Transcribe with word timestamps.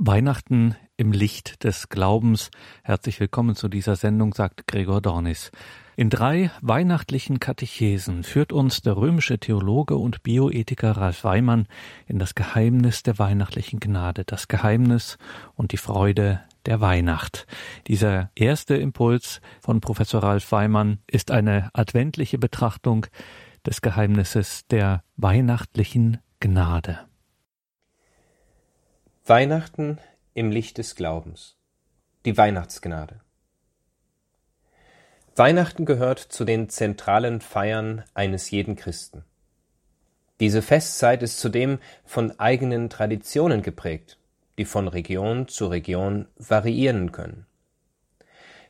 Weihnachten 0.00 0.76
im 0.96 1.10
Licht 1.10 1.64
des 1.64 1.88
Glaubens. 1.88 2.52
Herzlich 2.84 3.18
willkommen 3.18 3.56
zu 3.56 3.66
dieser 3.66 3.96
Sendung, 3.96 4.32
sagt 4.32 4.68
Gregor 4.68 5.00
Dornis. 5.00 5.50
In 5.96 6.08
drei 6.08 6.52
weihnachtlichen 6.62 7.40
Katechesen 7.40 8.22
führt 8.22 8.52
uns 8.52 8.80
der 8.80 8.96
römische 8.96 9.40
Theologe 9.40 9.96
und 9.96 10.22
Bioethiker 10.22 10.92
Ralf 10.92 11.24
Weimann 11.24 11.66
in 12.06 12.20
das 12.20 12.36
Geheimnis 12.36 13.02
der 13.02 13.18
weihnachtlichen 13.18 13.80
Gnade, 13.80 14.22
das 14.24 14.46
Geheimnis 14.46 15.18
und 15.56 15.72
die 15.72 15.78
Freude 15.78 16.42
der 16.64 16.80
Weihnacht. 16.80 17.48
Dieser 17.88 18.30
erste 18.36 18.76
Impuls 18.76 19.40
von 19.60 19.80
Professor 19.80 20.22
Ralf 20.22 20.52
Weimann 20.52 21.00
ist 21.08 21.32
eine 21.32 21.70
adventliche 21.72 22.38
Betrachtung 22.38 23.06
des 23.66 23.82
Geheimnisses 23.82 24.64
der 24.68 25.02
weihnachtlichen 25.16 26.18
Gnade. 26.38 27.07
Weihnachten 29.28 29.98
im 30.32 30.50
Licht 30.50 30.78
des 30.78 30.94
Glaubens. 30.94 31.58
Die 32.24 32.38
Weihnachtsgnade. 32.38 33.20
Weihnachten 35.36 35.84
gehört 35.84 36.18
zu 36.18 36.46
den 36.46 36.70
zentralen 36.70 37.42
Feiern 37.42 38.04
eines 38.14 38.50
jeden 38.50 38.74
Christen. 38.74 39.26
Diese 40.40 40.62
Festzeit 40.62 41.22
ist 41.22 41.40
zudem 41.40 41.78
von 42.06 42.40
eigenen 42.40 42.88
Traditionen 42.88 43.60
geprägt, 43.60 44.16
die 44.56 44.64
von 44.64 44.88
Region 44.88 45.46
zu 45.46 45.66
Region 45.66 46.26
variieren 46.38 47.12
können. 47.12 47.44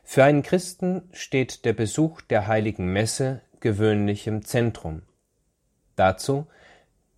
Für 0.03 0.25
einen 0.25 0.43
Christen 0.43 1.07
steht 1.13 1.63
der 1.63 1.71
Besuch 1.71 2.19
der 2.19 2.47
heiligen 2.47 2.91
Messe 2.91 3.41
gewöhnlich 3.61 4.27
im 4.27 4.43
Zentrum. 4.43 5.03
Dazu 5.95 6.47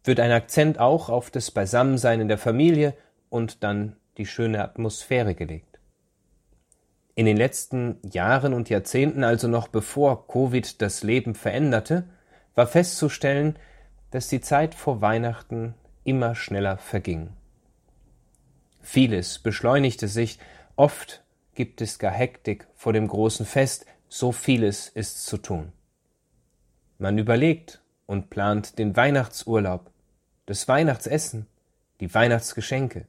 wird 0.03 0.20
ein 0.20 0.31
Akzent 0.31 0.77
auch 0.77 1.09
auf 1.09 1.31
das 1.31 1.49
Beisammensein 1.49 2.21
in 2.21 2.27
der 2.27 2.37
Familie 2.37 2.95
und 3.31 3.63
dann 3.63 3.95
die 4.17 4.27
schöne 4.27 4.62
Atmosphäre 4.63 5.34
gelegt. 5.34 5.80
In 7.16 7.26
den 7.26 7.38
letzten 7.38 7.98
Jahren 8.04 8.54
und 8.54 8.70
Jahrzehnten, 8.70 9.23
also 9.23 9.48
noch 9.48 9.68
bevor 9.68 10.27
Covid 10.27 10.82
das 10.82 11.01
Leben 11.01 11.34
veränderte, 11.34 12.04
war 12.54 12.68
festzustellen, 12.68 13.57
dass 14.12 14.27
die 14.27 14.41
Zeit 14.41 14.76
vor 14.76 15.01
Weihnachten 15.01 15.73
immer 16.04 16.35
schneller 16.35 16.77
verging. 16.77 17.29
Vieles 18.82 19.40
beschleunigte 19.40 20.07
sich, 20.07 20.38
oft 20.76 21.23
gibt 21.55 21.82
es 21.82 21.99
gar 21.99 22.12
Hektik 22.12 22.68
vor 22.76 22.93
dem 22.93 23.07
großen 23.07 23.45
Fest, 23.45 23.85
so 24.10 24.32
vieles 24.32 24.90
ist 24.90 25.26
zu 25.26 25.38
tun. 25.38 25.71
Man 26.98 27.18
überlegt 27.18 27.82
und 28.07 28.29
plant 28.29 28.77
den 28.77 28.95
Weihnachtsurlaub, 28.95 29.90
das 30.45 30.68
Weihnachtsessen, 30.68 31.48
die 32.01 32.13
Weihnachtsgeschenke. 32.13 33.05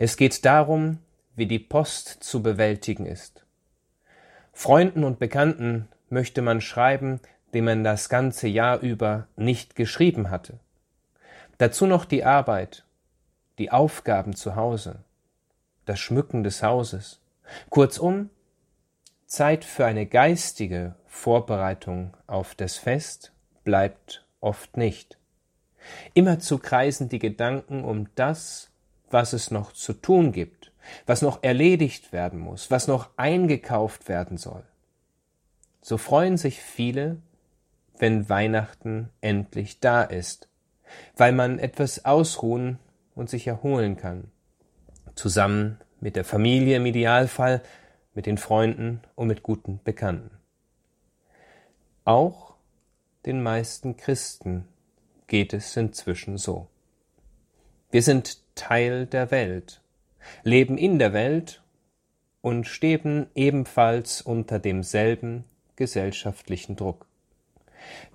Es 0.00 0.16
geht 0.16 0.44
darum, 0.44 0.98
wie 1.34 1.46
die 1.46 1.58
Post 1.58 2.08
zu 2.20 2.40
bewältigen 2.40 3.04
ist. 3.04 3.44
Freunden 4.52 5.02
und 5.02 5.18
Bekannten 5.18 5.88
möchte 6.08 6.40
man 6.40 6.60
schreiben, 6.60 7.20
dem 7.52 7.64
man 7.64 7.82
das 7.82 8.08
ganze 8.08 8.46
Jahr 8.46 8.78
über 8.78 9.26
nicht 9.36 9.74
geschrieben 9.74 10.30
hatte. 10.30 10.60
Dazu 11.58 11.86
noch 11.86 12.04
die 12.04 12.24
Arbeit, 12.24 12.84
die 13.58 13.72
Aufgaben 13.72 14.36
zu 14.36 14.54
Hause, 14.54 15.00
das 15.84 15.98
Schmücken 15.98 16.44
des 16.44 16.62
Hauses. 16.62 17.20
Kurzum, 17.68 18.30
Zeit 19.26 19.64
für 19.64 19.84
eine 19.84 20.06
geistige 20.06 20.94
Vorbereitung 21.06 22.16
auf 22.28 22.54
das 22.54 22.76
Fest 22.76 23.32
bleibt 23.64 24.24
oft 24.40 24.76
nicht. 24.76 25.18
Immerzu 26.14 26.58
kreisen 26.58 27.08
die 27.08 27.18
Gedanken 27.18 27.82
um 27.82 28.08
das, 28.14 28.67
was 29.10 29.32
es 29.32 29.50
noch 29.50 29.72
zu 29.72 29.92
tun 29.92 30.32
gibt, 30.32 30.72
was 31.06 31.22
noch 31.22 31.42
erledigt 31.42 32.12
werden 32.12 32.38
muss, 32.38 32.70
was 32.70 32.88
noch 32.88 33.10
eingekauft 33.16 34.08
werden 34.08 34.36
soll. 34.36 34.64
So 35.82 35.96
freuen 35.96 36.36
sich 36.36 36.60
viele, 36.60 37.18
wenn 37.98 38.28
Weihnachten 38.28 39.10
endlich 39.20 39.80
da 39.80 40.02
ist, 40.02 40.48
weil 41.16 41.32
man 41.32 41.58
etwas 41.58 42.04
ausruhen 42.04 42.78
und 43.14 43.28
sich 43.28 43.46
erholen 43.46 43.96
kann, 43.96 44.30
zusammen 45.14 45.78
mit 46.00 46.16
der 46.16 46.24
Familie 46.24 46.76
im 46.76 46.86
Idealfall, 46.86 47.62
mit 48.14 48.26
den 48.26 48.38
Freunden 48.38 49.00
und 49.14 49.28
mit 49.28 49.42
guten 49.42 49.80
Bekannten. 49.82 50.30
Auch 52.04 52.54
den 53.26 53.42
meisten 53.42 53.96
Christen 53.96 54.66
geht 55.26 55.52
es 55.52 55.76
inzwischen 55.76 56.38
so. 56.38 56.68
Wir 57.90 58.02
sind 58.02 58.47
Teil 58.58 59.06
der 59.06 59.30
Welt, 59.30 59.80
leben 60.42 60.76
in 60.76 60.98
der 60.98 61.12
Welt 61.12 61.62
und 62.40 62.66
stehen 62.66 63.28
ebenfalls 63.34 64.20
unter 64.20 64.58
demselben 64.58 65.44
gesellschaftlichen 65.76 66.76
Druck. 66.76 67.06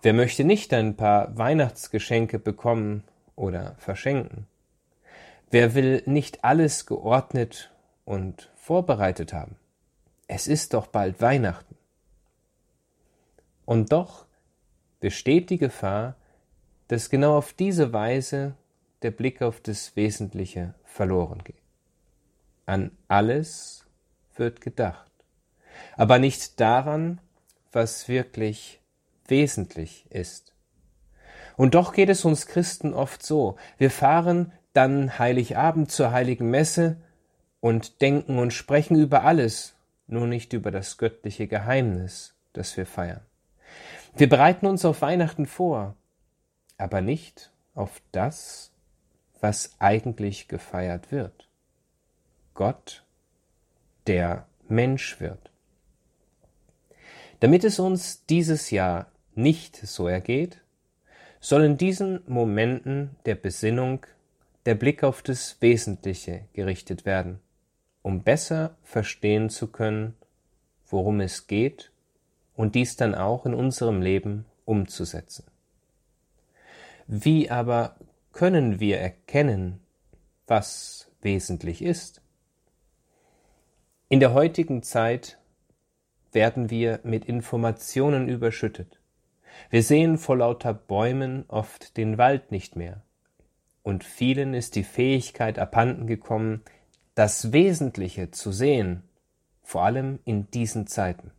Wer 0.01 0.13
möchte 0.13 0.43
nicht 0.43 0.73
ein 0.73 0.95
paar 0.95 1.37
Weihnachtsgeschenke 1.37 2.39
bekommen 2.39 3.03
oder 3.35 3.75
verschenken? 3.79 4.47
Wer 5.49 5.75
will 5.75 6.03
nicht 6.05 6.43
alles 6.43 6.85
geordnet 6.85 7.71
und 8.05 8.51
vorbereitet 8.55 9.33
haben? 9.33 9.55
Es 10.27 10.47
ist 10.47 10.73
doch 10.73 10.87
bald 10.87 11.21
Weihnachten. 11.21 11.75
Und 13.65 13.93
doch 13.93 14.25
besteht 14.99 15.49
die 15.49 15.57
Gefahr, 15.57 16.15
dass 16.89 17.09
genau 17.09 17.37
auf 17.37 17.53
diese 17.53 17.93
Weise 17.93 18.55
der 19.03 19.11
Blick 19.11 19.41
auf 19.41 19.61
das 19.61 19.95
Wesentliche 19.95 20.73
verloren 20.83 21.43
geht. 21.43 21.61
An 22.65 22.91
alles 23.07 23.85
wird 24.35 24.61
gedacht, 24.61 25.11
aber 25.95 26.19
nicht 26.19 26.59
daran, 26.59 27.19
was 27.71 28.07
wirklich 28.07 28.79
wesentlich 29.27 30.05
ist. 30.09 30.53
Und 31.55 31.75
doch 31.75 31.93
geht 31.93 32.09
es 32.09 32.25
uns 32.25 32.47
Christen 32.47 32.93
oft 32.93 33.23
so. 33.23 33.57
Wir 33.77 33.91
fahren 33.91 34.51
dann 34.73 35.19
Heiligabend 35.19 35.91
zur 35.91 36.11
heiligen 36.11 36.49
Messe 36.49 36.97
und 37.59 38.01
denken 38.01 38.39
und 38.39 38.53
sprechen 38.53 38.95
über 38.95 39.23
alles, 39.23 39.75
nur 40.07 40.27
nicht 40.27 40.53
über 40.53 40.71
das 40.71 40.97
göttliche 40.97 41.47
Geheimnis, 41.47 42.35
das 42.53 42.75
wir 42.75 42.85
feiern. 42.85 43.21
Wir 44.15 44.29
bereiten 44.29 44.65
uns 44.65 44.83
auf 44.85 45.01
Weihnachten 45.01 45.45
vor, 45.45 45.95
aber 46.77 47.01
nicht 47.01 47.51
auf 47.73 48.01
das, 48.11 48.72
was 49.43 49.75
eigentlich 49.79 50.47
gefeiert 50.47 51.11
wird. 51.11 51.49
Gott, 52.53 53.03
der 54.07 54.47
Mensch 54.69 55.19
wird. 55.19 55.51
Damit 57.41 57.65
es 57.65 57.77
uns 57.77 58.25
dieses 58.25 58.71
Jahr 58.71 59.11
nicht 59.35 59.75
so 59.75 60.07
ergeht, 60.07 60.61
soll 61.41 61.65
in 61.65 61.77
diesen 61.77 62.21
Momenten 62.25 63.17
der 63.25 63.35
Besinnung 63.35 64.05
der 64.65 64.75
Blick 64.75 65.03
auf 65.03 65.21
das 65.21 65.61
Wesentliche 65.61 66.45
gerichtet 66.53 67.05
werden, 67.05 67.41
um 68.01 68.23
besser 68.23 68.77
verstehen 68.81 69.49
zu 69.49 69.67
können, 69.67 70.15
worum 70.87 71.19
es 71.19 71.47
geht 71.47 71.91
und 72.55 72.75
dies 72.75 72.95
dann 72.95 73.13
auch 73.13 73.45
in 73.45 73.53
unserem 73.53 74.01
Leben 74.01 74.45
umzusetzen. 74.63 75.43
Wie 77.07 77.49
aber 77.49 77.97
können 78.33 78.79
wir 78.79 78.99
erkennen, 78.99 79.79
was 80.47 81.09
wesentlich 81.21 81.81
ist. 81.81 82.21
In 84.09 84.19
der 84.19 84.33
heutigen 84.33 84.83
Zeit 84.83 85.37
werden 86.31 86.69
wir 86.69 86.99
mit 87.03 87.25
Informationen 87.25 88.27
überschüttet. 88.27 88.99
Wir 89.69 89.83
sehen 89.83 90.17
vor 90.17 90.37
lauter 90.37 90.73
Bäumen 90.73 91.45
oft 91.47 91.95
den 91.95 92.17
Wald 92.17 92.51
nicht 92.51 92.75
mehr. 92.75 93.03
Und 93.83 94.03
vielen 94.03 94.53
ist 94.53 94.75
die 94.75 94.83
Fähigkeit 94.83 95.59
abhanden 95.59 96.07
gekommen, 96.07 96.63
das 97.15 97.53
Wesentliche 97.53 98.31
zu 98.31 98.51
sehen, 98.51 99.03
vor 99.61 99.83
allem 99.83 100.19
in 100.25 100.49
diesen 100.49 100.87
Zeiten. 100.87 101.31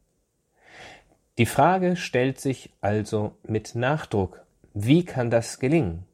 Die 1.38 1.47
Frage 1.47 1.97
stellt 1.97 2.40
sich 2.40 2.70
also 2.81 3.37
mit 3.43 3.75
Nachdruck, 3.75 4.44
wie 4.73 5.05
kann 5.05 5.31
das 5.31 5.58
gelingen? 5.58 6.06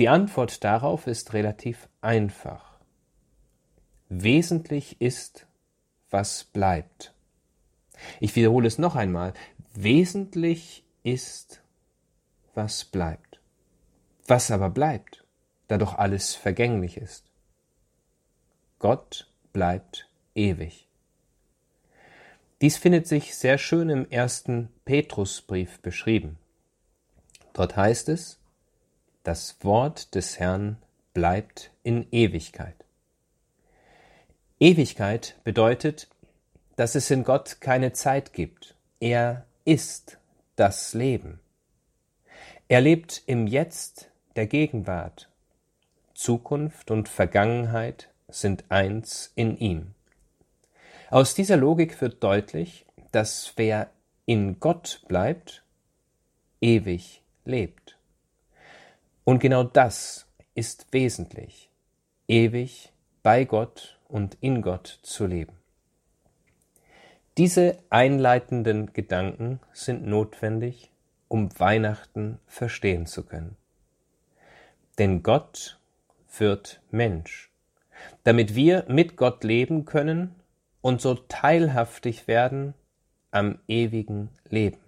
Die 0.00 0.08
Antwort 0.08 0.64
darauf 0.64 1.06
ist 1.06 1.34
relativ 1.34 1.86
einfach. 2.00 2.78
Wesentlich 4.08 4.98
ist, 4.98 5.46
was 6.08 6.44
bleibt. 6.44 7.12
Ich 8.18 8.34
wiederhole 8.34 8.66
es 8.66 8.78
noch 8.78 8.96
einmal. 8.96 9.34
Wesentlich 9.74 10.84
ist, 11.02 11.60
was 12.54 12.86
bleibt. 12.86 13.42
Was 14.26 14.50
aber 14.50 14.70
bleibt, 14.70 15.22
da 15.68 15.76
doch 15.76 15.98
alles 15.98 16.34
vergänglich 16.34 16.96
ist. 16.96 17.26
Gott 18.78 19.30
bleibt 19.52 20.08
ewig. 20.34 20.88
Dies 22.62 22.78
findet 22.78 23.06
sich 23.06 23.34
sehr 23.34 23.58
schön 23.58 23.90
im 23.90 24.08
ersten 24.08 24.70
Petrusbrief 24.86 25.78
beschrieben. 25.80 26.38
Dort 27.52 27.76
heißt 27.76 28.08
es, 28.08 28.39
das 29.22 29.56
Wort 29.62 30.14
des 30.14 30.38
Herrn 30.38 30.76
bleibt 31.12 31.70
in 31.82 32.06
Ewigkeit. 32.10 32.76
Ewigkeit 34.58 35.36
bedeutet, 35.44 36.08
dass 36.76 36.94
es 36.94 37.10
in 37.10 37.24
Gott 37.24 37.60
keine 37.60 37.92
Zeit 37.92 38.32
gibt. 38.32 38.74
Er 39.00 39.46
ist 39.64 40.18
das 40.56 40.94
Leben. 40.94 41.40
Er 42.68 42.80
lebt 42.80 43.22
im 43.26 43.46
Jetzt 43.46 44.10
der 44.36 44.46
Gegenwart. 44.46 45.28
Zukunft 46.14 46.90
und 46.90 47.08
Vergangenheit 47.08 48.10
sind 48.28 48.64
eins 48.68 49.32
in 49.34 49.56
ihm. 49.58 49.94
Aus 51.10 51.34
dieser 51.34 51.56
Logik 51.56 52.00
wird 52.00 52.22
deutlich, 52.22 52.86
dass 53.10 53.54
wer 53.56 53.90
in 54.26 54.60
Gott 54.60 55.02
bleibt, 55.08 55.64
ewig 56.60 57.22
lebt. 57.44 57.96
Und 59.30 59.38
genau 59.38 59.62
das 59.62 60.26
ist 60.56 60.88
wesentlich, 60.90 61.70
ewig 62.26 62.92
bei 63.22 63.44
Gott 63.44 64.00
und 64.08 64.36
in 64.40 64.60
Gott 64.60 64.98
zu 65.04 65.24
leben. 65.24 65.52
Diese 67.38 67.78
einleitenden 67.90 68.92
Gedanken 68.92 69.60
sind 69.72 70.04
notwendig, 70.04 70.90
um 71.28 71.48
Weihnachten 71.60 72.40
verstehen 72.48 73.06
zu 73.06 73.22
können. 73.22 73.56
Denn 74.98 75.22
Gott 75.22 75.78
wird 76.36 76.82
Mensch, 76.90 77.52
damit 78.24 78.56
wir 78.56 78.84
mit 78.88 79.16
Gott 79.16 79.44
leben 79.44 79.84
können 79.84 80.34
und 80.80 81.00
so 81.00 81.14
teilhaftig 81.14 82.26
werden 82.26 82.74
am 83.30 83.60
ewigen 83.68 84.30
Leben. 84.48 84.80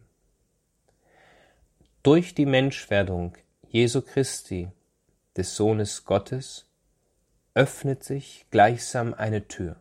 Durch 2.03 2.35
die 2.35 2.47
Menschwerdung 2.47 3.37
Jesu 3.73 4.03
Christi, 4.03 4.69
des 5.35 5.57
Sohnes 5.57 6.05
Gottes, 6.05 6.67
öffnet 7.55 8.05
sich 8.05 8.45
gleichsam 8.51 9.15
eine 9.15 9.49
Tür. 9.49 9.77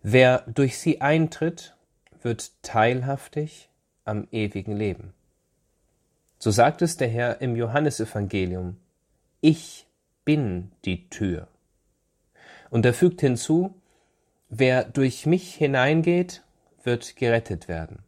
Wer 0.00 0.44
durch 0.46 0.78
sie 0.78 1.00
eintritt, 1.00 1.74
wird 2.22 2.52
teilhaftig 2.62 3.68
am 4.04 4.28
ewigen 4.30 4.76
Leben. 4.76 5.12
So 6.38 6.52
sagt 6.52 6.80
es 6.82 6.96
der 6.96 7.08
Herr 7.08 7.40
im 7.40 7.56
Johannesevangelium, 7.56 8.76
ich 9.40 9.88
bin 10.24 10.70
die 10.84 11.08
Tür. 11.10 11.48
Und 12.70 12.86
er 12.86 12.94
fügt 12.94 13.20
hinzu, 13.22 13.74
Wer 14.50 14.84
durch 14.84 15.26
mich 15.26 15.52
hineingeht, 15.56 16.44
wird 16.84 17.16
gerettet 17.16 17.66
werden. 17.66 18.04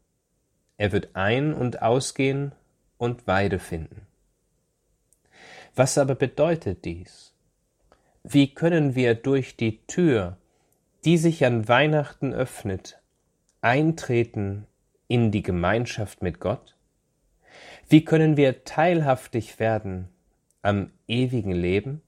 Er 0.78 0.93
wird 0.93 1.16
ein- 1.16 1.55
und 1.55 1.82
ausgehen 1.82 2.52
und 2.99 3.26
Weide 3.26 3.58
finden. 3.58 4.06
Was 5.80 5.96
aber 5.96 6.14
bedeutet 6.14 6.84
dies? 6.84 7.32
Wie 8.22 8.52
können 8.52 8.94
wir 8.94 9.14
durch 9.14 9.56
die 9.56 9.78
Tür, 9.86 10.36
die 11.06 11.16
sich 11.16 11.42
an 11.46 11.68
Weihnachten 11.68 12.34
öffnet, 12.34 13.00
eintreten 13.62 14.66
in 15.08 15.30
die 15.30 15.42
Gemeinschaft 15.42 16.20
mit 16.20 16.38
Gott? 16.38 16.76
Wie 17.88 18.04
können 18.04 18.36
wir 18.36 18.64
teilhaftig 18.64 19.58
werden 19.58 20.10
am 20.60 20.92
ewigen 21.08 21.52
Leben? 21.52 22.02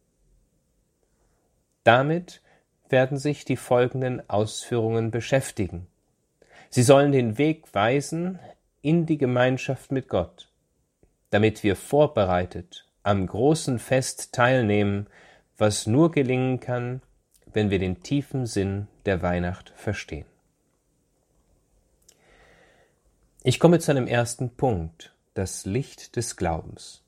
Damit 1.83 2.43
werden 2.91 3.17
sich 3.17 3.47
die 3.47 3.57
folgenden 3.57 4.29
Ausführungen 4.29 5.11
beschäftigen. 5.11 5.87
Sie 6.69 6.83
sollen 6.83 7.11
den 7.11 7.39
Weg 7.39 7.75
weisen 7.75 8.39
in 8.83 9.07
die 9.07 9.17
Gemeinschaft 9.17 9.93
mit 9.93 10.11
Gott, 10.11 10.51
damit 11.31 11.63
wir 11.63 11.75
vorbereitet 11.75 12.87
am 13.03 13.27
großen 13.27 13.79
Fest 13.79 14.33
teilnehmen, 14.33 15.07
was 15.59 15.87
nur 15.87 16.11
gelingen 16.13 16.61
kann, 16.61 17.03
wenn 17.53 17.71
wir 17.71 17.79
den 17.79 18.03
tiefen 18.03 18.47
Sinn 18.47 18.89
der 19.05 19.23
Weihnacht 19.23 19.73
verstehen. 19.77 20.27
Ich 23.45 23.59
komme 23.59 23.81
zu 23.81 23.91
einem 23.91 24.07
ersten 24.07 24.51
Punkt, 24.51 25.15
das 25.35 25.65
Licht 25.65 26.17
des 26.17 26.37
Glaubens. 26.37 27.03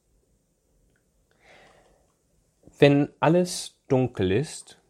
Wenn 2.78 3.08
alles 3.20 3.76
dunkel 3.88 4.32
ist, 4.32 4.80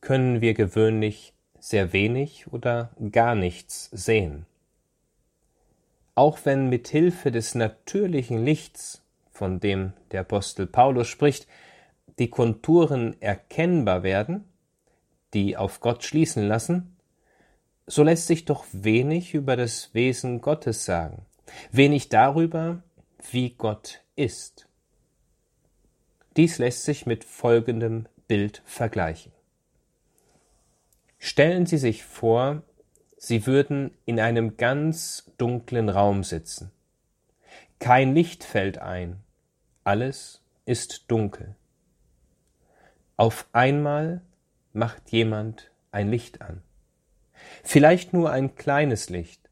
können 0.00 0.40
wir 0.40 0.54
gewöhnlich 0.54 1.34
sehr 1.60 1.92
wenig 1.92 2.52
oder 2.52 2.90
gar 3.12 3.36
nichts 3.36 3.88
sehen. 3.92 4.46
Auch 6.16 6.40
wenn 6.44 6.68
mit 6.68 6.88
Hilfe 6.88 7.30
des 7.30 7.54
natürlichen 7.54 8.44
Lichts, 8.44 9.01
von 9.42 9.58
dem 9.58 9.92
der 10.12 10.20
Apostel 10.20 10.68
Paulus 10.68 11.08
spricht, 11.08 11.48
die 12.20 12.30
Konturen 12.30 13.20
erkennbar 13.20 14.04
werden, 14.04 14.44
die 15.34 15.56
auf 15.56 15.80
Gott 15.80 16.04
schließen 16.04 16.46
lassen, 16.46 16.96
so 17.88 18.04
lässt 18.04 18.28
sich 18.28 18.44
doch 18.44 18.64
wenig 18.70 19.34
über 19.34 19.56
das 19.56 19.92
Wesen 19.94 20.42
Gottes 20.42 20.84
sagen, 20.84 21.26
wenig 21.72 22.08
darüber, 22.08 22.84
wie 23.32 23.50
Gott 23.50 24.04
ist. 24.14 24.68
Dies 26.36 26.58
lässt 26.58 26.84
sich 26.84 27.04
mit 27.04 27.24
folgendem 27.24 28.06
Bild 28.28 28.62
vergleichen. 28.64 29.32
Stellen 31.18 31.66
Sie 31.66 31.78
sich 31.78 32.04
vor, 32.04 32.62
Sie 33.16 33.44
würden 33.48 33.90
in 34.04 34.20
einem 34.20 34.56
ganz 34.56 35.32
dunklen 35.36 35.88
Raum 35.88 36.22
sitzen. 36.22 36.70
Kein 37.80 38.14
Licht 38.14 38.44
fällt 38.44 38.78
ein, 38.78 39.16
alles 39.84 40.42
ist 40.64 41.10
dunkel. 41.10 41.56
Auf 43.16 43.46
einmal 43.52 44.22
macht 44.72 45.10
jemand 45.10 45.70
ein 45.90 46.08
Licht 46.08 46.40
an. 46.40 46.62
Vielleicht 47.62 48.12
nur 48.12 48.30
ein 48.30 48.54
kleines 48.54 49.10
Licht, 49.10 49.50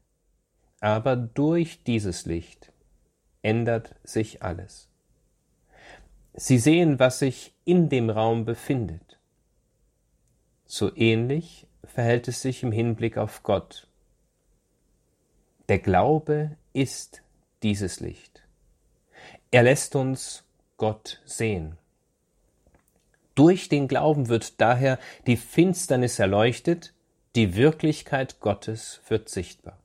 aber 0.79 1.15
durch 1.15 1.83
dieses 1.83 2.25
Licht 2.25 2.71
ändert 3.41 3.95
sich 4.03 4.41
alles. 4.41 4.89
Sie 6.33 6.59
sehen, 6.59 6.99
was 6.99 7.19
sich 7.19 7.53
in 7.65 7.89
dem 7.89 8.09
Raum 8.09 8.45
befindet. 8.45 9.19
So 10.65 10.95
ähnlich 10.95 11.67
verhält 11.83 12.27
es 12.29 12.41
sich 12.41 12.63
im 12.63 12.71
Hinblick 12.71 13.17
auf 13.17 13.43
Gott. 13.43 13.87
Der 15.67 15.79
Glaube 15.79 16.57
ist 16.73 17.21
dieses 17.63 17.99
Licht. 17.99 18.30
Er 19.51 19.63
lässt 19.63 19.97
uns 19.97 20.45
Gott 20.77 21.21
sehen. 21.25 21.77
Durch 23.35 23.67
den 23.67 23.89
Glauben 23.89 24.29
wird 24.29 24.61
daher 24.61 24.97
die 25.27 25.35
Finsternis 25.35 26.19
erleuchtet, 26.19 26.93
die 27.35 27.55
Wirklichkeit 27.55 28.39
Gottes 28.39 29.01
wird 29.09 29.27
sichtbar. 29.27 29.77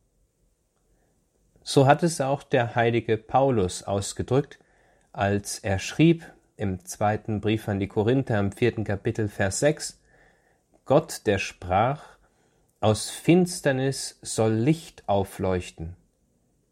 So 1.64 1.86
hat 1.86 2.04
es 2.04 2.20
auch 2.20 2.44
der 2.44 2.76
heilige 2.76 3.16
Paulus 3.16 3.82
ausgedrückt, 3.82 4.60
als 5.12 5.58
er 5.58 5.80
schrieb 5.80 6.24
im 6.56 6.84
zweiten 6.84 7.40
Brief 7.40 7.68
an 7.68 7.80
die 7.80 7.88
Korinther 7.88 8.38
im 8.38 8.52
vierten 8.52 8.84
Kapitel 8.84 9.28
Vers 9.28 9.60
6, 9.60 10.00
Gott, 10.84 11.22
der 11.26 11.38
sprach, 11.38 12.04
aus 12.78 13.10
Finsternis 13.10 14.18
soll 14.22 14.52
Licht 14.52 15.02
aufleuchten. 15.08 15.96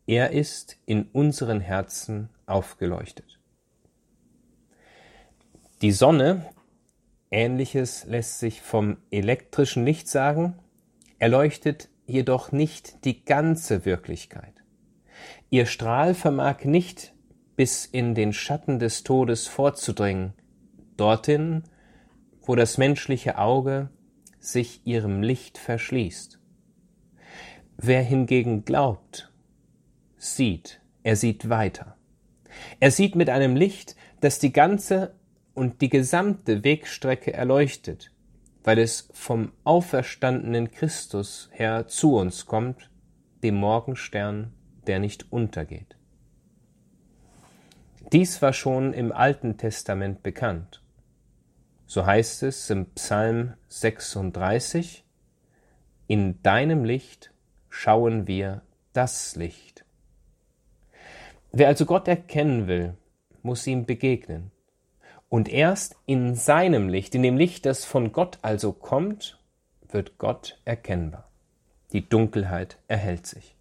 Er 0.06 0.30
ist 0.30 0.76
in 0.86 1.08
unseren 1.12 1.60
Herzen 1.60 2.28
aufgeleuchtet. 2.46 3.38
Die 5.82 5.92
Sonne, 5.92 6.46
ähnliches 7.30 8.04
lässt 8.04 8.38
sich 8.38 8.62
vom 8.62 8.96
elektrischen 9.10 9.84
Licht 9.84 10.08
sagen, 10.08 10.58
erleuchtet 11.18 11.88
jedoch 12.06 12.52
nicht 12.52 13.04
die 13.04 13.24
ganze 13.24 13.84
Wirklichkeit. 13.84 14.54
Ihr 15.50 15.66
Strahl 15.66 16.14
vermag 16.14 16.64
nicht 16.64 17.14
bis 17.56 17.86
in 17.86 18.14
den 18.14 18.32
Schatten 18.32 18.78
des 18.78 19.04
Todes 19.04 19.46
vorzudringen, 19.46 20.32
dorthin, 20.96 21.64
wo 22.42 22.54
das 22.54 22.78
menschliche 22.78 23.38
Auge 23.38 23.90
sich 24.38 24.86
ihrem 24.86 25.22
Licht 25.22 25.58
verschließt. 25.58 26.38
Wer 27.76 28.02
hingegen 28.02 28.64
glaubt, 28.64 29.32
sieht, 30.16 30.80
er 31.02 31.16
sieht 31.16 31.48
weiter. 31.48 31.96
Er 32.80 32.90
sieht 32.90 33.16
mit 33.16 33.30
einem 33.30 33.56
Licht, 33.56 33.96
das 34.20 34.38
die 34.38 34.52
ganze 34.52 35.14
und 35.54 35.80
die 35.80 35.88
gesamte 35.88 36.64
Wegstrecke 36.64 37.32
erleuchtet, 37.32 38.10
weil 38.64 38.78
es 38.78 39.08
vom 39.12 39.52
auferstandenen 39.64 40.70
Christus 40.70 41.48
her 41.52 41.86
zu 41.86 42.16
uns 42.16 42.46
kommt, 42.46 42.90
dem 43.42 43.56
Morgenstern, 43.56 44.52
der 44.86 44.98
nicht 44.98 45.30
untergeht. 45.32 45.96
Dies 48.12 48.42
war 48.42 48.52
schon 48.52 48.92
im 48.92 49.12
Alten 49.12 49.56
Testament 49.56 50.22
bekannt. 50.22 50.82
So 51.86 52.06
heißt 52.06 52.42
es 52.44 52.70
im 52.70 52.86
Psalm 52.94 53.54
36, 53.68 55.04
In 56.06 56.40
deinem 56.42 56.84
Licht 56.84 57.32
schauen 57.68 58.26
wir 58.26 58.62
das 58.92 59.36
Licht. 59.36 59.73
Wer 61.56 61.68
also 61.68 61.86
Gott 61.86 62.08
erkennen 62.08 62.66
will, 62.66 62.94
muss 63.42 63.64
ihm 63.68 63.86
begegnen. 63.86 64.50
Und 65.28 65.48
erst 65.48 65.94
in 66.04 66.34
seinem 66.34 66.88
Licht, 66.88 67.14
in 67.14 67.22
dem 67.22 67.36
Licht, 67.36 67.64
das 67.64 67.84
von 67.84 68.10
Gott 68.10 68.40
also 68.42 68.72
kommt, 68.72 69.38
wird 69.88 70.18
Gott 70.18 70.58
erkennbar. 70.64 71.30
Die 71.92 72.08
Dunkelheit 72.08 72.76
erhält 72.88 73.28
sich. 73.28 73.54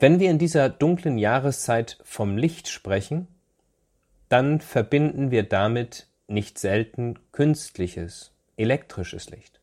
Wenn 0.00 0.20
wir 0.20 0.30
in 0.30 0.38
dieser 0.38 0.68
dunklen 0.68 1.16
Jahreszeit 1.16 1.98
vom 2.04 2.36
Licht 2.36 2.68
sprechen, 2.68 3.26
dann 4.28 4.60
verbinden 4.60 5.30
wir 5.30 5.44
damit 5.44 6.08
nicht 6.26 6.58
selten 6.58 7.18
künstliches, 7.32 8.32
elektrisches 8.58 9.30
Licht. 9.30 9.60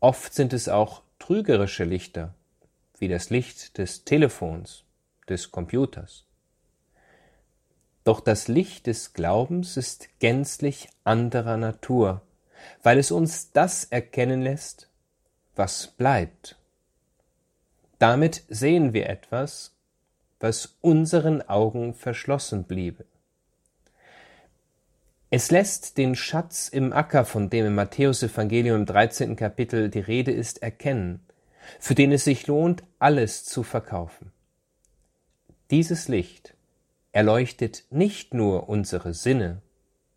Oft 0.00 0.34
sind 0.34 0.52
es 0.52 0.68
auch 0.68 1.02
trügerische 1.20 1.84
Lichter, 1.84 2.34
wie 2.98 3.06
das 3.06 3.30
Licht 3.30 3.78
des 3.78 4.04
Telefons, 4.04 4.84
des 5.32 5.50
Computers. 5.50 6.24
Doch 8.04 8.20
das 8.20 8.48
Licht 8.48 8.86
des 8.86 9.12
Glaubens 9.12 9.76
ist 9.76 10.08
gänzlich 10.18 10.88
anderer 11.04 11.56
Natur, 11.56 12.22
weil 12.82 12.98
es 12.98 13.10
uns 13.10 13.52
das 13.52 13.84
erkennen 13.84 14.42
lässt, 14.42 14.88
was 15.54 15.86
bleibt. 15.86 16.56
Damit 17.98 18.42
sehen 18.48 18.92
wir 18.92 19.08
etwas, 19.08 19.72
was 20.40 20.76
unseren 20.80 21.40
Augen 21.42 21.94
verschlossen 21.94 22.64
bliebe. 22.64 23.04
Es 25.30 25.50
lässt 25.50 25.96
den 25.96 26.16
Schatz 26.16 26.68
im 26.68 26.92
Acker, 26.92 27.24
von 27.24 27.48
dem 27.48 27.66
im 27.66 27.74
Matthäusevangelium 27.76 28.80
im 28.80 28.86
13. 28.86 29.36
Kapitel 29.36 29.88
die 29.88 30.00
Rede 30.00 30.32
ist, 30.32 30.62
erkennen, 30.62 31.20
für 31.78 31.94
den 31.94 32.10
es 32.10 32.24
sich 32.24 32.48
lohnt, 32.48 32.82
alles 32.98 33.44
zu 33.44 33.62
verkaufen. 33.62 34.31
Dieses 35.72 36.06
Licht 36.06 36.52
erleuchtet 37.12 37.84
nicht 37.88 38.34
nur 38.34 38.68
unsere 38.68 39.14
Sinne, 39.14 39.62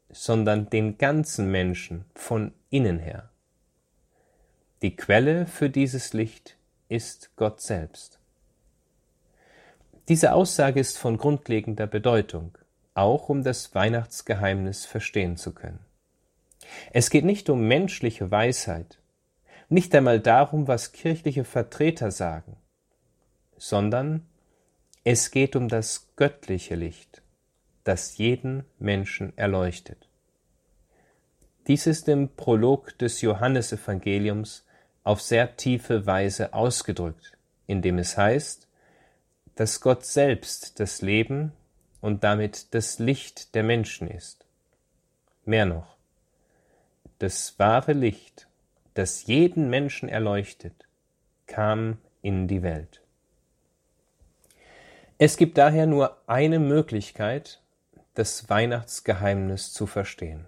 sondern 0.09 0.69
den 0.69 0.97
ganzen 0.97 1.49
Menschen 1.49 2.03
von 2.13 2.51
innen 2.69 2.99
her. 2.99 3.29
Die 4.81 4.97
Quelle 4.97 5.47
für 5.47 5.69
dieses 5.69 6.11
Licht 6.11 6.57
ist 6.89 7.37
Gott 7.37 7.61
selbst. 7.61 8.19
Diese 10.09 10.33
Aussage 10.33 10.81
ist 10.81 10.97
von 10.97 11.17
grundlegender 11.17 11.87
Bedeutung, 11.87 12.57
auch 12.93 13.29
um 13.29 13.41
das 13.41 13.73
Weihnachtsgeheimnis 13.73 14.85
verstehen 14.85 15.37
zu 15.37 15.53
können. 15.53 15.79
Es 16.91 17.09
geht 17.09 17.23
nicht 17.23 17.49
um 17.49 17.65
menschliche 17.65 18.29
Weisheit, 18.29 18.99
nicht 19.69 19.95
einmal 19.95 20.19
darum, 20.19 20.67
was 20.67 20.91
kirchliche 20.91 21.45
Vertreter 21.45 22.11
sagen, 22.11 22.57
sondern 23.55 24.27
es 25.07 25.29
geht 25.29 25.55
um 25.55 25.67
das 25.67 26.07
göttliche 26.15 26.73
Licht, 26.73 27.21
das 27.83 28.17
jeden 28.17 28.65
Menschen 28.79 29.37
erleuchtet. 29.37 30.09
Dies 31.67 31.85
ist 31.85 32.09
im 32.09 32.29
Prolog 32.35 32.97
des 32.97 33.21
Johannesevangeliums 33.21 34.65
auf 35.03 35.21
sehr 35.21 35.57
tiefe 35.57 36.07
Weise 36.07 36.55
ausgedrückt, 36.55 37.37
indem 37.67 37.99
es 37.99 38.17
heißt, 38.17 38.67
dass 39.53 39.79
Gott 39.79 40.07
selbst 40.07 40.79
das 40.79 41.03
Leben 41.03 41.51
und 42.01 42.23
damit 42.23 42.73
das 42.73 42.97
Licht 42.97 43.53
der 43.53 43.61
Menschen 43.61 44.07
ist. 44.07 44.47
Mehr 45.45 45.67
noch, 45.67 45.97
das 47.19 47.59
wahre 47.59 47.93
Licht, 47.93 48.47
das 48.95 49.27
jeden 49.27 49.69
Menschen 49.69 50.09
erleuchtet, 50.09 50.87
kam 51.45 51.99
in 52.23 52.47
die 52.47 52.63
Welt. 52.63 53.04
Es 55.17 55.37
gibt 55.37 55.57
daher 55.57 55.85
nur 55.85 56.17
eine 56.27 56.59
Möglichkeit, 56.59 57.61
das 58.15 58.49
Weihnachtsgeheimnis 58.49 59.71
zu 59.71 59.87
verstehen. 59.87 60.45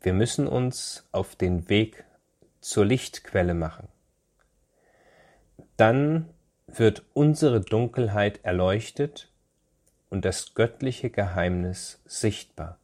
Wir 0.00 0.12
müssen 0.12 0.46
uns 0.46 1.08
auf 1.10 1.34
den 1.34 1.68
Weg 1.68 2.04
zur 2.60 2.84
Lichtquelle 2.84 3.54
machen. 3.54 3.88
Dann 5.76 6.28
wird 6.68 7.02
unsere 7.12 7.60
Dunkelheit 7.60 8.40
erleuchtet 8.44 9.28
und 10.10 10.24
das 10.24 10.54
göttliche 10.54 11.10
Geheimnis 11.10 12.00
sichtbar. 12.06 12.78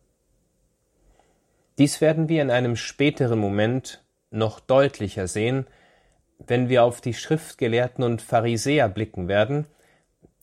Dies 1.79 2.01
werden 2.01 2.29
wir 2.29 2.43
in 2.43 2.51
einem 2.51 2.75
späteren 2.75 3.39
Moment 3.39 4.03
noch 4.31 4.59
deutlicher 4.59 5.29
sehen, 5.29 5.67
wenn 6.39 6.69
wir 6.69 6.83
auf 6.83 7.01
die 7.01 7.15
Schriftgelehrten 7.15 8.03
und 8.03 8.21
Pharisäer 8.21 8.89
blicken 8.89 9.29
werden, 9.29 9.67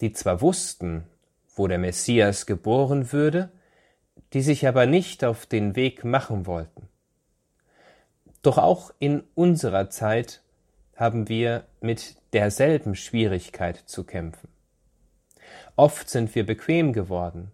die 0.03 0.11
zwar 0.11 0.41
wussten, 0.41 1.05
wo 1.55 1.65
der 1.65 1.77
Messias 1.77 2.45
geboren 2.45 3.13
würde, 3.13 3.49
die 4.33 4.41
sich 4.41 4.67
aber 4.67 4.85
nicht 4.85 5.23
auf 5.23 5.45
den 5.45 5.77
Weg 5.77 6.03
machen 6.03 6.45
wollten. 6.45 6.89
Doch 8.41 8.57
auch 8.57 8.91
in 8.99 9.23
unserer 9.33 9.89
Zeit 9.89 10.41
haben 10.97 11.29
wir 11.29 11.63
mit 11.79 12.17
derselben 12.33 12.95
Schwierigkeit 12.95 13.77
zu 13.77 14.03
kämpfen. 14.03 14.49
Oft 15.77 16.09
sind 16.09 16.35
wir 16.35 16.45
bequem 16.45 16.91
geworden. 16.91 17.53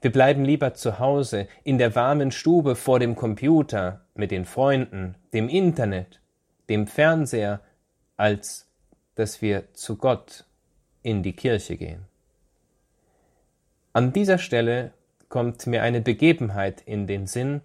Wir 0.00 0.10
bleiben 0.10 0.44
lieber 0.44 0.74
zu 0.74 0.98
Hause, 0.98 1.46
in 1.62 1.78
der 1.78 1.94
warmen 1.94 2.32
Stube 2.32 2.74
vor 2.74 2.98
dem 2.98 3.14
Computer, 3.14 4.04
mit 4.16 4.32
den 4.32 4.44
Freunden, 4.44 5.14
dem 5.32 5.48
Internet, 5.48 6.20
dem 6.68 6.88
Fernseher, 6.88 7.60
als 8.16 8.66
dass 9.14 9.40
wir 9.40 9.72
zu 9.72 9.96
Gott 9.96 10.45
in 11.06 11.22
die 11.22 11.34
Kirche 11.34 11.76
gehen. 11.76 12.04
An 13.92 14.12
dieser 14.12 14.38
Stelle 14.38 14.92
kommt 15.28 15.68
mir 15.68 15.84
eine 15.84 16.00
Begebenheit 16.00 16.80
in 16.80 17.06
den 17.06 17.28
Sinn, 17.28 17.60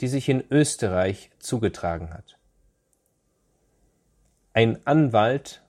die 0.00 0.08
sich 0.08 0.30
in 0.30 0.42
Österreich 0.50 1.30
zugetragen 1.38 2.14
hat. 2.14 2.38
Ein 4.54 4.78
Anwalt 4.86 5.62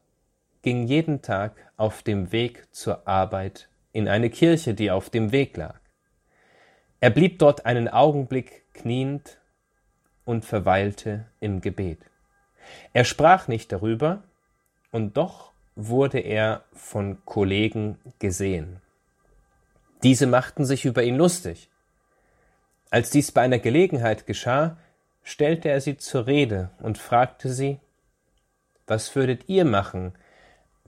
ging 0.61 0.87
jeden 0.87 1.21
Tag 1.21 1.57
auf 1.75 2.01
dem 2.01 2.31
Weg 2.31 2.73
zur 2.73 3.05
Arbeit 3.05 3.67
in 3.91 4.07
eine 4.07 4.29
Kirche, 4.29 4.73
die 4.73 4.89
auf 4.89 5.09
dem 5.09 5.33
Weg 5.33 5.57
lag. 5.57 5.81
Er 7.01 7.09
blieb 7.09 7.39
dort 7.39 7.65
einen 7.65 7.89
Augenblick 7.89 8.73
kniend 8.73 9.37
und 10.23 10.45
verweilte 10.45 11.25
im 11.41 11.59
Gebet. 11.59 11.99
Er 12.93 13.03
sprach 13.03 13.49
nicht 13.49 13.73
darüber, 13.73 14.23
und 14.91 15.17
doch 15.17 15.50
wurde 15.87 16.19
er 16.19 16.63
von 16.73 17.23
Kollegen 17.25 17.97
gesehen. 18.19 18.81
Diese 20.03 20.27
machten 20.27 20.65
sich 20.65 20.85
über 20.85 21.03
ihn 21.03 21.15
lustig. 21.15 21.69
Als 22.89 23.09
dies 23.09 23.31
bei 23.31 23.41
einer 23.41 23.59
Gelegenheit 23.59 24.25
geschah, 24.25 24.77
stellte 25.23 25.69
er 25.69 25.81
sie 25.81 25.97
zur 25.97 26.27
Rede 26.27 26.71
und 26.79 26.97
fragte 26.97 27.49
sie, 27.49 27.79
was 28.87 29.15
würdet 29.15 29.47
ihr 29.47 29.63
machen, 29.63 30.13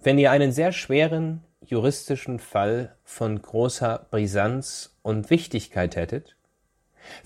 wenn 0.02 0.18
ihr 0.18 0.32
einen 0.32 0.52
sehr 0.52 0.72
schweren 0.72 1.42
juristischen 1.62 2.40
Fall 2.40 2.96
von 3.04 3.42
großer 3.42 4.08
Brisanz 4.12 4.98
und 5.02 5.30
Wichtigkeit 5.30 5.96
hättet? 5.96 6.36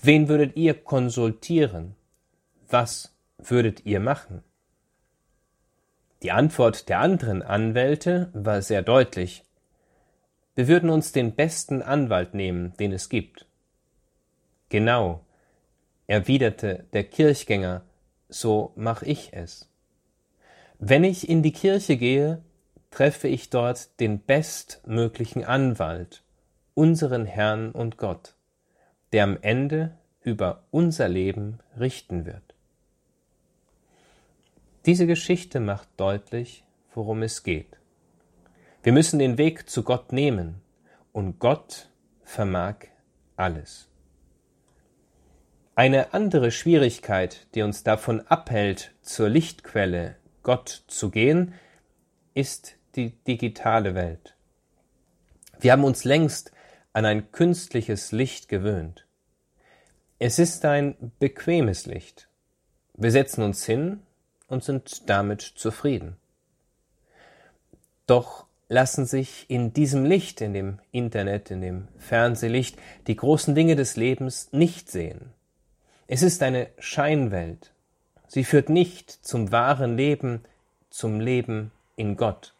Wen 0.00 0.28
würdet 0.28 0.56
ihr 0.56 0.74
konsultieren? 0.74 1.96
Was 2.68 3.14
würdet 3.38 3.86
ihr 3.86 4.00
machen? 4.00 4.44
Die 6.22 6.32
Antwort 6.32 6.88
der 6.88 6.98
anderen 6.98 7.42
Anwälte 7.42 8.30
war 8.32 8.60
sehr 8.62 8.82
deutlich. 8.82 9.44
Wir 10.56 10.66
würden 10.66 10.90
uns 10.90 11.12
den 11.12 11.36
besten 11.36 11.82
Anwalt 11.82 12.34
nehmen, 12.34 12.74
den 12.78 12.92
es 12.92 13.08
gibt. 13.08 13.46
Genau, 14.68 15.24
erwiderte 16.08 16.86
der 16.92 17.04
Kirchgänger, 17.04 17.82
so 18.28 18.72
mach 18.74 19.02
ich 19.02 19.32
es. 19.32 19.68
Wenn 20.80 21.04
ich 21.04 21.28
in 21.28 21.42
die 21.42 21.52
Kirche 21.52 21.96
gehe, 21.96 22.42
treffe 22.90 23.28
ich 23.28 23.50
dort 23.50 24.00
den 24.00 24.18
bestmöglichen 24.20 25.44
Anwalt, 25.44 26.22
unseren 26.74 27.26
Herrn 27.26 27.70
und 27.70 27.96
Gott, 27.96 28.34
der 29.12 29.24
am 29.24 29.38
Ende 29.40 29.96
über 30.22 30.64
unser 30.70 31.08
Leben 31.08 31.60
richten 31.78 32.26
wird. 32.26 32.47
Diese 34.88 35.06
Geschichte 35.06 35.60
macht 35.60 35.86
deutlich, 35.98 36.64
worum 36.94 37.20
es 37.22 37.42
geht. 37.42 37.76
Wir 38.82 38.94
müssen 38.94 39.18
den 39.18 39.36
Weg 39.36 39.68
zu 39.68 39.82
Gott 39.82 40.12
nehmen 40.12 40.62
und 41.12 41.38
Gott 41.38 41.90
vermag 42.24 42.76
alles. 43.36 43.90
Eine 45.74 46.14
andere 46.14 46.50
Schwierigkeit, 46.50 47.48
die 47.54 47.60
uns 47.60 47.84
davon 47.84 48.22
abhält, 48.28 48.94
zur 49.02 49.28
Lichtquelle 49.28 50.16
Gott 50.42 50.84
zu 50.86 51.10
gehen, 51.10 51.52
ist 52.32 52.76
die 52.96 53.10
digitale 53.10 53.94
Welt. 53.94 54.36
Wir 55.60 55.72
haben 55.72 55.84
uns 55.84 56.04
längst 56.04 56.50
an 56.94 57.04
ein 57.04 57.30
künstliches 57.30 58.10
Licht 58.10 58.48
gewöhnt. 58.48 59.06
Es 60.18 60.38
ist 60.38 60.64
ein 60.64 61.12
bequemes 61.18 61.84
Licht. 61.84 62.30
Wir 62.94 63.10
setzen 63.10 63.42
uns 63.42 63.66
hin 63.66 64.00
und 64.48 64.64
sind 64.64 65.08
damit 65.08 65.42
zufrieden. 65.42 66.16
Doch 68.06 68.46
lassen 68.68 69.06
sich 69.06 69.46
in 69.48 69.72
diesem 69.72 70.04
Licht, 70.04 70.40
in 70.40 70.52
dem 70.52 70.78
Internet, 70.90 71.50
in 71.50 71.60
dem 71.60 71.88
Fernsehlicht, 71.98 72.78
die 73.06 73.16
großen 73.16 73.54
Dinge 73.54 73.76
des 73.76 73.96
Lebens 73.96 74.48
nicht 74.52 74.90
sehen. 74.90 75.32
Es 76.06 76.22
ist 76.22 76.42
eine 76.42 76.68
Scheinwelt, 76.78 77.70
Sie 78.28 78.44
führt 78.44 78.68
nicht 78.68 79.10
zum 79.10 79.52
wahren 79.52 79.96
Leben, 79.96 80.44
zum 80.90 81.18
Leben 81.18 81.72
in 81.96 82.16
Gott. 82.16 82.52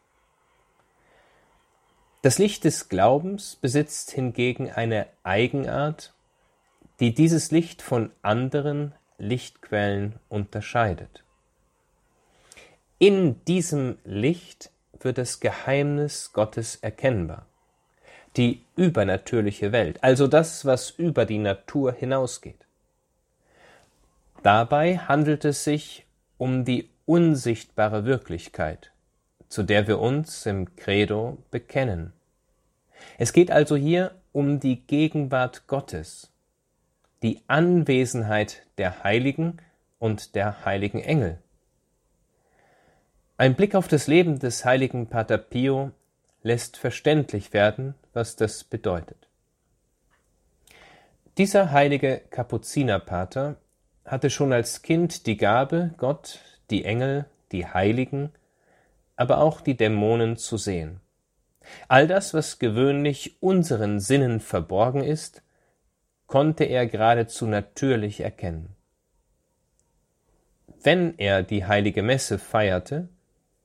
Das 2.23 2.39
Licht 2.39 2.65
des 2.65 2.89
Glaubens 2.89 3.57
besitzt 3.57 4.11
hingegen 4.11 4.71
eine 4.71 5.07
Eigenart, 5.23 6.15
die 7.01 7.15
dieses 7.15 7.51
Licht 7.51 7.83
von 7.83 8.11
anderen 8.23 8.95
Lichtquellen 9.19 10.15
unterscheidet. 10.31 11.23
In 13.01 13.45
diesem 13.45 13.99
Licht 14.05 14.71
wird 14.99 15.19
das 15.19 15.39
Geheimnis 15.39 16.33
Gottes 16.33 16.75
erkennbar, 16.77 17.47
die 18.37 18.65
übernatürliche 18.75 19.71
Welt, 19.71 20.03
also 20.03 20.27
das, 20.27 20.65
was 20.65 20.91
über 20.91 21.25
die 21.25 21.39
Natur 21.39 21.93
hinausgeht. 21.93 22.59
Dabei 24.43 24.99
handelt 24.99 25.45
es 25.45 25.63
sich 25.63 26.07
um 26.39 26.65
die 26.65 26.89
unsichtbare 27.07 28.05
Wirklichkeit, 28.05 28.91
zu 29.49 29.63
der 29.63 29.87
wir 29.87 30.01
uns 30.01 30.45
im 30.47 30.75
Credo 30.75 31.39
bekennen. 31.53 32.13
Es 33.17 33.33
geht 33.33 33.53
also 33.53 33.77
hier 33.77 34.11
um 34.33 34.59
die 34.59 34.81
Gegenwart 34.81 35.69
Gottes, 35.69 36.33
die 37.23 37.43
Anwesenheit 37.47 38.67
der 38.77 39.05
Heiligen 39.05 39.59
und 40.01 40.35
der 40.35 40.65
heiligen 40.65 41.01
Engel. 41.01 41.39
Ein 43.41 43.55
Blick 43.55 43.77
auf 43.77 43.87
das 43.87 44.09
Leben 44.09 44.41
des 44.41 44.65
heiligen 44.65 45.07
Pater 45.07 45.39
Pio 45.39 45.93
lässt 46.43 46.77
verständlich 46.77 47.53
werden, 47.53 47.95
was 48.13 48.35
das 48.35 48.65
bedeutet. 48.65 49.29
Dieser 51.37 51.71
heilige 51.71 52.21
Kapuzinerpater 52.31 53.55
hatte 54.05 54.31
schon 54.31 54.53
als 54.53 54.83
Kind 54.83 55.27
die 55.27 55.37
Gabe, 55.37 55.95
Gott, 55.99 56.41
die 56.71 56.85
Engel, 56.85 57.27
die 57.53 57.65
Heiligen, 57.65 58.33
aber 59.15 59.39
auch 59.39 59.61
die 59.61 59.77
Dämonen 59.77 60.37
zu 60.37 60.57
sehen. 60.57 61.01
All 61.87 62.09
das, 62.09 62.35
was 62.35 62.59
gewöhnlich 62.59 63.37
unseren 63.41 64.01
Sinnen 64.01 64.41
verborgen 64.41 65.05
ist, 65.05 65.45
konnte 66.27 66.65
er 66.65 66.89
geradezu 66.89 67.47
natürlich 67.47 68.19
erkennen. 68.19 68.75
Wenn 70.83 71.17
er 71.19 71.45
die 71.45 71.67
heilige 71.67 72.03
Messe 72.03 72.41
feierte, 72.41 73.09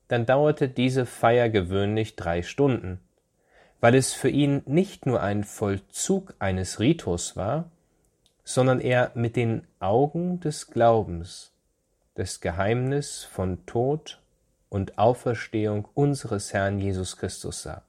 dann 0.08 0.26
dauerte 0.26 0.68
diese 0.68 1.06
Feier 1.06 1.48
gewöhnlich 1.48 2.16
drei 2.16 2.42
Stunden, 2.42 3.00
weil 3.80 3.94
es 3.94 4.12
für 4.12 4.28
ihn 4.28 4.62
nicht 4.66 5.06
nur 5.06 5.22
ein 5.22 5.44
Vollzug 5.44 6.34
eines 6.38 6.80
Ritus 6.80 7.36
war, 7.36 7.70
sondern 8.44 8.80
er 8.80 9.10
mit 9.14 9.36
den 9.36 9.66
Augen 9.80 10.40
des 10.40 10.68
Glaubens 10.68 11.52
das 12.14 12.40
Geheimnis 12.40 13.24
von 13.24 13.66
Tod 13.66 14.20
und 14.68 14.98
Auferstehung 14.98 15.88
unseres 15.94 16.52
Herrn 16.52 16.78
Jesus 16.78 17.16
Christus 17.16 17.62
sah. 17.62 17.82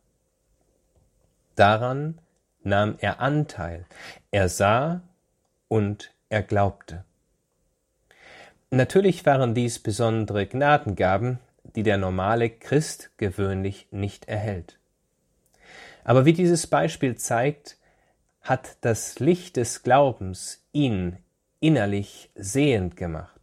Daran 1.55 2.19
nahm 2.63 2.95
er 3.00 3.19
Anteil, 3.19 3.86
er 4.31 4.50
sah 4.50 5.01
und 5.67 6.12
er 6.29 6.43
glaubte. 6.43 7.03
Natürlich 8.72 9.25
waren 9.25 9.53
dies 9.53 9.79
besondere 9.79 10.48
Gnadengaben, 10.48 11.39
die 11.75 11.84
der 11.84 11.98
normale 11.98 12.50
Christ 12.50 13.12
gewöhnlich 13.17 13.88
nicht 13.91 14.27
erhält. 14.27 14.79
Aber 16.03 16.25
wie 16.25 16.34
dieses 16.34 16.67
Beispiel 16.67 17.15
zeigt, 17.15 17.77
hat 18.41 18.77
das 18.82 19.20
Licht 19.20 19.58
des 19.58 19.84
Glaubens 19.84 20.63
ihn 20.72 21.17
innerlich 21.60 22.29
sehend 22.36 22.96
gemacht, 22.96 23.39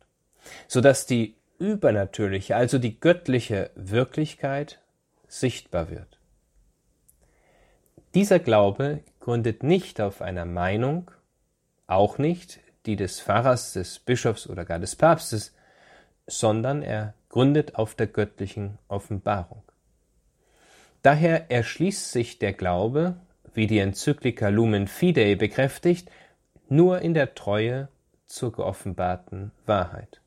so 0.69 0.81
dass 0.81 1.07
die 1.07 1.35
übernatürliche, 1.59 2.57
also 2.57 2.79
die 2.79 2.99
göttliche 2.99 3.71
Wirklichkeit 3.75 4.81
sichtbar 5.27 5.91
wird. 5.91 6.19
Dieser 8.15 8.39
Glaube 8.39 9.01
gründet 9.21 9.63
nicht 9.63 10.01
auf 10.01 10.23
einer 10.23 10.45
Meinung, 10.45 11.11
auch 11.87 12.19
nicht 12.19 12.61
die 12.87 12.97
des 12.97 13.21
Pfarrers, 13.21 13.73
des 13.73 13.99
Bischofs 13.99 14.47
oder 14.47 14.65
gar 14.65 14.79
des 14.79 14.97
Papstes, 14.97 15.55
sondern 16.27 16.83
er 16.83 17.15
gründet 17.33 17.75
auf 17.75 17.97
der 17.97 18.07
göttlichen 18.07 18.79
Offenbarung. 18.87 19.65
Daher 21.03 21.51
erschließt 21.51 22.13
sich 22.13 22.39
der 22.39 22.53
Glaube 22.53 23.17
wie 23.55 23.67
die 23.67 23.81
Enzyklika 23.81 24.49
Lumen 24.49 24.87
Fidei 24.87 25.35
bekräftigt, 25.35 26.11
nur 26.69 27.01
in 27.01 27.13
der 27.13 27.35
Treue 27.35 27.89
zur 28.27 28.53
geoffenbarten 28.53 29.51
Wahrheit. 29.67 30.21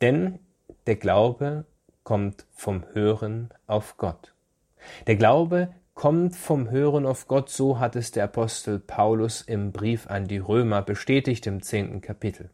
Denn 0.00 0.38
der 0.86 0.96
Glaube 0.96 1.64
kommt 2.02 2.46
vom 2.52 2.84
Hören 2.92 3.50
auf 3.66 3.96
Gott. 3.96 4.34
Der 5.06 5.16
Glaube 5.16 5.72
kommt 5.94 6.36
vom 6.36 6.70
Hören 6.70 7.06
auf 7.06 7.28
Gott, 7.28 7.48
so 7.48 7.78
hat 7.78 7.96
es 7.96 8.10
der 8.10 8.24
Apostel 8.24 8.78
Paulus 8.78 9.42
im 9.42 9.72
Brief 9.72 10.08
an 10.08 10.26
die 10.26 10.38
Römer 10.38 10.82
bestätigt 10.82 11.46
im 11.46 11.62
zehnten 11.62 12.00
Kapitel. 12.00 12.50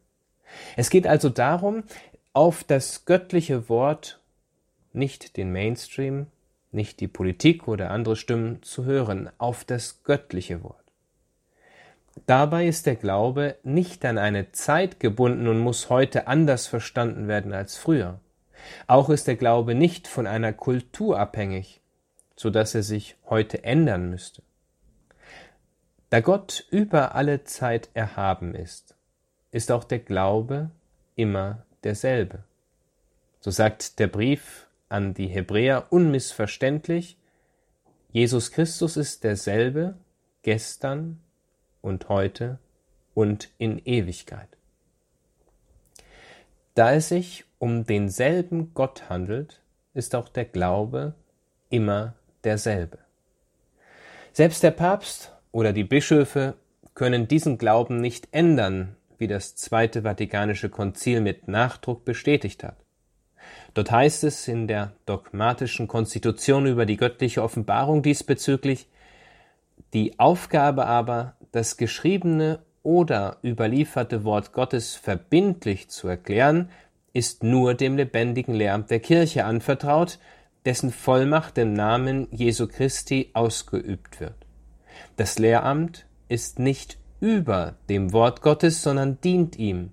Es 0.75 0.89
geht 0.89 1.07
also 1.07 1.29
darum, 1.29 1.83
auf 2.33 2.63
das 2.63 3.05
göttliche 3.05 3.69
Wort 3.69 4.19
nicht 4.93 5.37
den 5.37 5.51
Mainstream, 5.51 6.27
nicht 6.71 6.99
die 6.99 7.07
Politik 7.07 7.67
oder 7.67 7.91
andere 7.91 8.15
Stimmen 8.15 8.61
zu 8.63 8.85
hören, 8.85 9.29
auf 9.37 9.63
das 9.63 10.03
göttliche 10.03 10.63
Wort. 10.63 10.75
Dabei 12.25 12.67
ist 12.67 12.85
der 12.85 12.95
Glaube 12.95 13.55
nicht 13.63 14.05
an 14.05 14.17
eine 14.17 14.51
Zeit 14.51 14.99
gebunden 14.99 15.47
und 15.47 15.59
muss 15.59 15.89
heute 15.89 16.27
anders 16.27 16.67
verstanden 16.67 17.27
werden 17.27 17.53
als 17.53 17.77
früher. 17.77 18.19
Auch 18.87 19.09
ist 19.09 19.27
der 19.27 19.35
Glaube 19.35 19.73
nicht 19.73 20.07
von 20.07 20.27
einer 20.27 20.53
Kultur 20.53 21.19
abhängig, 21.19 21.81
so 22.35 22.49
dass 22.49 22.75
er 22.75 22.83
sich 22.83 23.15
heute 23.29 23.63
ändern 23.63 24.09
müsste. 24.09 24.43
Da 26.09 26.19
Gott 26.19 26.65
über 26.71 27.15
alle 27.15 27.43
Zeit 27.43 27.89
erhaben 27.93 28.53
ist, 28.53 28.95
ist 29.51 29.71
auch 29.71 29.83
der 29.83 29.99
Glaube 29.99 30.71
immer 31.15 31.63
derselbe. 31.83 32.43
So 33.39 33.51
sagt 33.51 33.99
der 33.99 34.07
Brief 34.07 34.67
an 34.89 35.13
die 35.13 35.27
Hebräer 35.27 35.87
unmissverständlich, 35.91 37.17
Jesus 38.11 38.51
Christus 38.51 38.97
ist 38.97 39.23
derselbe 39.23 39.95
gestern 40.41 41.19
und 41.81 42.09
heute 42.09 42.59
und 43.13 43.49
in 43.57 43.79
Ewigkeit. 43.85 44.49
Da 46.73 46.93
es 46.93 47.09
sich 47.09 47.45
um 47.59 47.85
denselben 47.85 48.73
Gott 48.73 49.09
handelt, 49.09 49.61
ist 49.93 50.15
auch 50.15 50.29
der 50.29 50.45
Glaube 50.45 51.13
immer 51.69 52.15
derselbe. 52.43 52.99
Selbst 54.33 54.63
der 54.63 54.71
Papst 54.71 55.33
oder 55.51 55.73
die 55.73 55.83
Bischöfe 55.83 56.55
können 56.93 57.27
diesen 57.27 57.57
Glauben 57.57 57.99
nicht 58.01 58.29
ändern, 58.31 58.95
wie 59.19 59.27
das 59.27 59.55
Zweite 59.55 60.01
Vatikanische 60.03 60.69
Konzil 60.69 61.21
mit 61.21 61.47
Nachdruck 61.47 62.05
bestätigt 62.05 62.63
hat. 62.63 62.77
Dort 63.73 63.91
heißt 63.91 64.23
es 64.23 64.47
in 64.47 64.67
der 64.67 64.93
dogmatischen 65.05 65.87
Konstitution 65.87 66.65
über 66.65 66.85
die 66.85 66.97
göttliche 66.97 67.43
Offenbarung 67.43 68.01
diesbezüglich, 68.01 68.87
die 69.93 70.19
Aufgabe 70.19 70.85
aber, 70.85 71.35
das 71.51 71.77
geschriebene 71.77 72.59
oder 72.83 73.37
überlieferte 73.43 74.23
Wort 74.23 74.53
Gottes 74.53 74.95
verbindlich 74.95 75.89
zu 75.89 76.07
erklären, 76.07 76.69
ist 77.13 77.43
nur 77.43 77.73
dem 77.73 77.97
lebendigen 77.97 78.53
Lehramt 78.53 78.91
der 78.91 78.99
Kirche 78.99 79.45
anvertraut, 79.45 80.19
dessen 80.65 80.91
Vollmacht 80.91 81.57
im 81.57 81.73
Namen 81.73 82.27
Jesu 82.31 82.67
Christi 82.67 83.31
ausgeübt 83.33 84.19
wird. 84.19 84.35
Das 85.15 85.39
Lehramt 85.39 86.05
ist 86.27 86.59
nicht 86.59 86.98
über 87.19 87.75
dem 87.89 88.13
Wort 88.13 88.41
Gottes, 88.41 88.81
sondern 88.81 89.19
dient 89.21 89.57
ihm, 89.57 89.91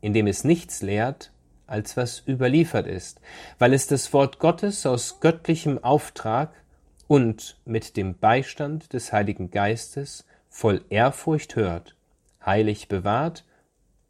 indem 0.00 0.26
es 0.26 0.44
nichts 0.44 0.82
lehrt, 0.82 1.30
als 1.66 1.96
was 1.96 2.22
überliefert 2.26 2.86
ist, 2.86 3.20
weil 3.58 3.72
es 3.72 3.86
das 3.86 4.12
Wort 4.12 4.38
Gottes 4.38 4.84
aus 4.86 5.20
göttlichem 5.20 5.82
Auftrag 5.82 6.52
und 7.06 7.58
mit 7.64 7.96
dem 7.96 8.18
Beistand 8.18 8.92
des 8.92 9.12
Heiligen 9.12 9.50
Geistes 9.50 10.24
voll 10.48 10.84
Ehrfurcht 10.88 11.56
hört, 11.56 11.96
heilig 12.44 12.88
bewahrt 12.88 13.44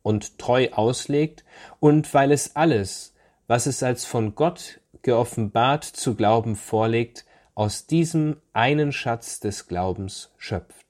und 0.02 0.38
treu 0.38 0.68
auslegt, 0.72 1.44
und 1.80 2.12
weil 2.12 2.32
es 2.32 2.56
alles, 2.56 3.14
was 3.46 3.66
es 3.66 3.82
als 3.82 4.04
von 4.04 4.34
Gott 4.34 4.80
geoffenbart 5.02 5.84
zu 5.84 6.14
glauben 6.14 6.56
vorlegt, 6.56 7.24
aus 7.54 7.86
diesem 7.86 8.36
einen 8.52 8.92
Schatz 8.92 9.40
des 9.40 9.68
Glaubens 9.68 10.32
schöpft. 10.38 10.83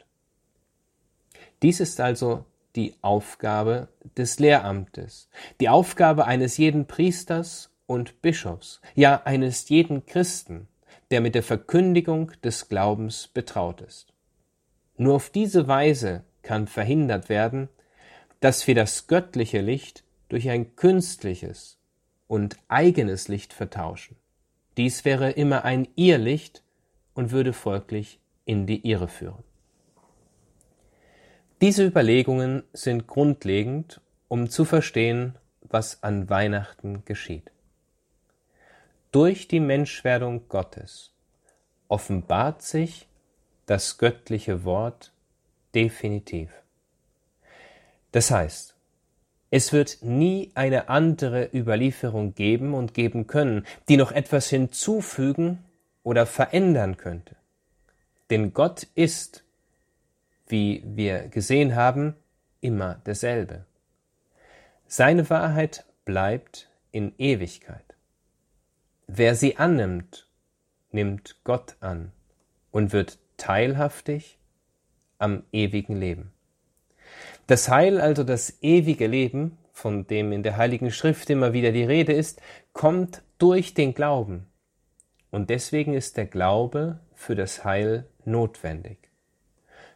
Dies 1.65 1.81
ist 1.81 1.99
also 1.99 2.45
die 2.77 2.93
Aufgabe 3.01 3.89
des 4.19 4.39
Lehramtes, 4.39 5.31
die 5.63 5.71
Aufgabe 5.71 6.27
eines 6.27 6.59
jeden 6.59 6.87
Priesters 6.87 7.71
und 7.87 8.21
Bischofs, 8.21 8.83
ja 8.95 9.23
eines 9.25 9.67
jeden 9.71 10.05
Christen, 10.05 10.69
der 11.11 11.23
mit 11.23 11.35
der 11.35 11.43
Verkündigung 11.43 12.33
des 12.43 12.69
Glaubens 12.69 13.29
betraut 13.29 13.81
ist. 13.81 14.13
Nur 14.99 15.15
auf 15.15 15.31
diese 15.31 15.67
Weise 15.67 16.25
kann 16.43 16.67
verhindert 16.67 17.31
werden, 17.31 17.71
dass 18.41 18.67
wir 18.67 18.75
das 18.75 19.07
göttliche 19.07 19.63
Licht 19.63 20.05
durch 20.29 20.51
ein 20.51 20.77
künstliches 20.77 21.79
und 22.27 22.59
eigenes 22.69 23.29
Licht 23.29 23.55
vertauschen. 23.55 24.17
Dies 24.77 25.07
wäre 25.07 25.31
immer 25.31 25.65
ein 25.65 25.89
Irrlicht 25.97 26.63
und 27.15 27.31
würde 27.31 27.55
folglich 27.55 28.21
in 28.45 28.67
die 28.67 28.87
Irre 28.87 29.09
führen. 29.09 29.45
Diese 31.65 31.87
Überlegungen 31.87 32.63
sind 32.75 33.07
grundlegend, 33.07 34.03
um 34.29 34.51
zu 34.51 34.67
verstehen, 34.67 35.35
was 35.63 36.03
an 36.03 36.29
Weihnachten 36.29 37.07
geschieht. 37.07 37.51
Durch 39.13 39.49
die 39.49 39.61
Menschwerdung 39.61 40.47
Gottes 40.51 41.15
offenbart 41.89 42.61
sich 42.61 43.09
das 43.65 43.97
göttliche 43.97 44.65
Wort 44.65 45.15
definitiv. 45.75 46.51
Das 48.13 48.31
heißt, 48.31 48.77
es 49.49 49.73
wird 49.73 50.03
nie 50.03 50.51
eine 50.55 50.91
andere 50.91 51.49
Überlieferung 51.51 52.35
geben 52.35 52.75
und 52.75 52.93
geben 52.93 53.27
können, 53.27 53.65
die 53.89 53.97
noch 53.97 54.13
etwas 54.13 54.51
hinzufügen 54.51 55.65
oder 56.03 56.27
verändern 56.27 56.99
könnte. 56.99 57.37
Denn 58.29 58.53
Gott 58.53 58.87
ist, 58.95 59.44
wie 60.47 60.83
wir 60.87 61.29
gesehen 61.29 61.75
haben, 61.75 62.15
immer 62.61 62.97
derselbe. 63.07 63.65
Seine 64.87 65.29
Wahrheit 65.31 65.85
bleibt 66.05 66.69
in 66.93 67.15
Ewigkeit. 67.19 67.85
Wer 69.07 69.35
sie 69.35 69.57
annimmt, 69.57 70.29
nimmt 70.91 71.37
Gott 71.45 71.77
an 71.81 72.13
und 72.71 72.93
wird 72.93 73.19
teilhaftig 73.37 74.39
am 75.19 75.43
ewigen 75.53 75.97
Leben. 75.97 76.33
Das 77.47 77.69
Heil, 77.69 78.01
also 78.01 78.25
das 78.25 78.63
ewige 78.63 79.07
Leben, 79.07 79.59
von 79.73 80.07
dem 80.07 80.33
in 80.33 80.43
der 80.43 80.57
Heiligen 80.57 80.91
Schrift 80.91 81.29
immer 81.31 81.53
wieder 81.53 81.73
die 81.73 81.85
Rede 81.85 82.13
ist, 82.13 82.41
kommt 82.73 83.23
durch 83.39 83.75
den 83.75 83.93
Glauben. 83.95 84.47
Und 85.31 85.51
deswegen 85.51 85.95
ist 85.95 86.17
der 86.17 86.27
Glaube 86.27 87.01
für 87.13 87.35
das 87.35 87.65
Heil 87.65 88.07
notwendig. 88.25 89.11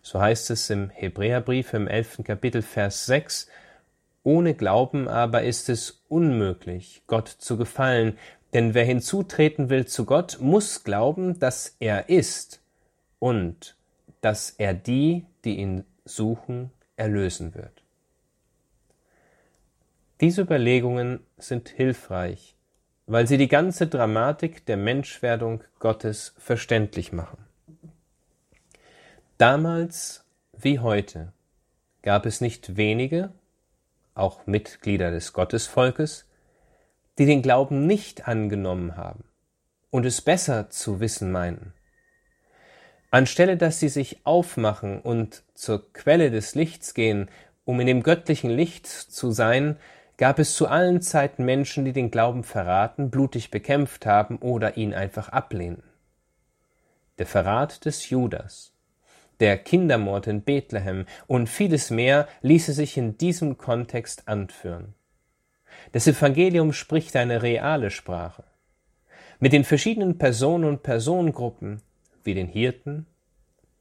So 0.03 0.21
heißt 0.21 0.51
es 0.51 0.71
im 0.71 0.91
Hebräerbrief 0.91 1.75
im 1.75 1.89
elften 1.89 2.25
Kapitel 2.25 2.63
Vers 2.63 3.07
6, 3.07 3.49
ohne 4.23 4.55
Glauben 4.55 5.09
aber 5.09 5.43
ist 5.43 5.69
es 5.69 6.03
unmöglich, 6.09 7.03
Gott 7.07 7.29
zu 7.29 7.57
gefallen, 7.57 8.19
denn 8.55 8.75
wer 8.75 8.85
hinzutreten 8.85 9.71
will 9.71 9.87
zu 9.87 10.05
Gott, 10.05 10.39
muss 10.41 10.85
glauben, 10.85 11.39
dass 11.39 11.77
er 11.81 12.09
ist 12.09 12.61
und 13.19 13.77
dass 14.21 14.51
er 14.51 14.75
die, 14.75 15.27
die 15.45 15.59
ihn 15.59 15.85
suchen, 16.05 16.71
erlösen 16.97 17.55
wird. 17.55 17.83
Diese 20.21 20.43
Überlegungen 20.43 21.21
sind 21.37 21.69
hilfreich, 21.69 22.57
weil 23.07 23.27
sie 23.27 23.39
die 23.39 23.49
ganze 23.49 23.87
Dramatik 23.87 24.67
der 24.67 24.77
Menschwerdung 24.77 25.63
Gottes 25.79 26.35
verständlich 26.39 27.13
machen. 27.13 27.48
Damals 29.39 30.25
wie 30.53 30.81
heute 30.81 31.33
gab 32.03 32.27
es 32.27 32.41
nicht 32.41 32.77
wenige, 32.77 33.33
auch 34.17 34.49
Mitglieder 34.49 35.13
des 35.13 35.33
Gottesvolkes, 35.33 36.27
die 37.19 37.27
den 37.27 37.41
Glauben 37.41 37.87
nicht 37.87 38.27
angenommen 38.27 38.97
haben 38.97 39.23
und 39.91 40.05
es 40.07 40.23
besser 40.23 40.71
zu 40.71 40.99
wissen 40.99 41.31
meinten. 41.31 41.73
Anstelle 43.13 43.57
dass 43.57 43.79
sie 43.79 43.89
sich 43.89 44.27
aufmachen 44.27 45.01
und 45.01 45.45
zur 45.55 45.93
Quelle 45.93 46.33
des 46.33 46.57
Lichts 46.57 46.93
gehen, 46.93 47.31
um 47.65 47.79
in 47.79 47.87
dem 47.87 48.03
göttlichen 48.03 48.51
Licht 48.51 48.89
zu 48.89 49.31
sein, 49.31 49.77
gab 50.17 50.41
es 50.41 50.57
zu 50.57 50.67
allen 50.67 51.01
Zeiten 51.01 51.45
Menschen, 51.45 51.85
die 51.85 51.93
den 51.93 52.11
Glauben 52.11 52.43
verraten, 52.43 53.09
blutig 53.09 53.53
bekämpft 53.53 54.05
haben 54.05 54.39
oder 54.39 54.77
ihn 54.77 54.95
einfach 54.95 55.29
ablehnten. 55.29 55.85
Der 57.19 57.27
Verrat 57.27 57.85
des 57.85 58.11
Judas, 58.11 58.73
der 59.41 59.59
Kindermord 59.59 60.27
in 60.27 60.43
Bethlehem 60.43 61.07
und 61.27 61.49
vieles 61.49 61.91
mehr 61.91 62.29
ließe 62.43 62.73
sich 62.73 62.97
in 62.97 63.19
diesem 63.19 63.59
Kontext 63.59 64.29
anführen. 64.29 64.95
Das 65.93 66.07
Evangelium 66.07 66.73
spricht 66.73 67.17
eine 67.17 67.43
reale 67.43 67.91
Sprache. 67.91 68.45
Mit 69.39 69.53
den 69.53 69.65
verschiedenen 69.65 70.19
Personen 70.19 70.65
und 70.65 70.83
Personengruppen, 70.83 71.81
wie 72.25 72.35
den 72.35 72.49
Hirten, 72.49 73.07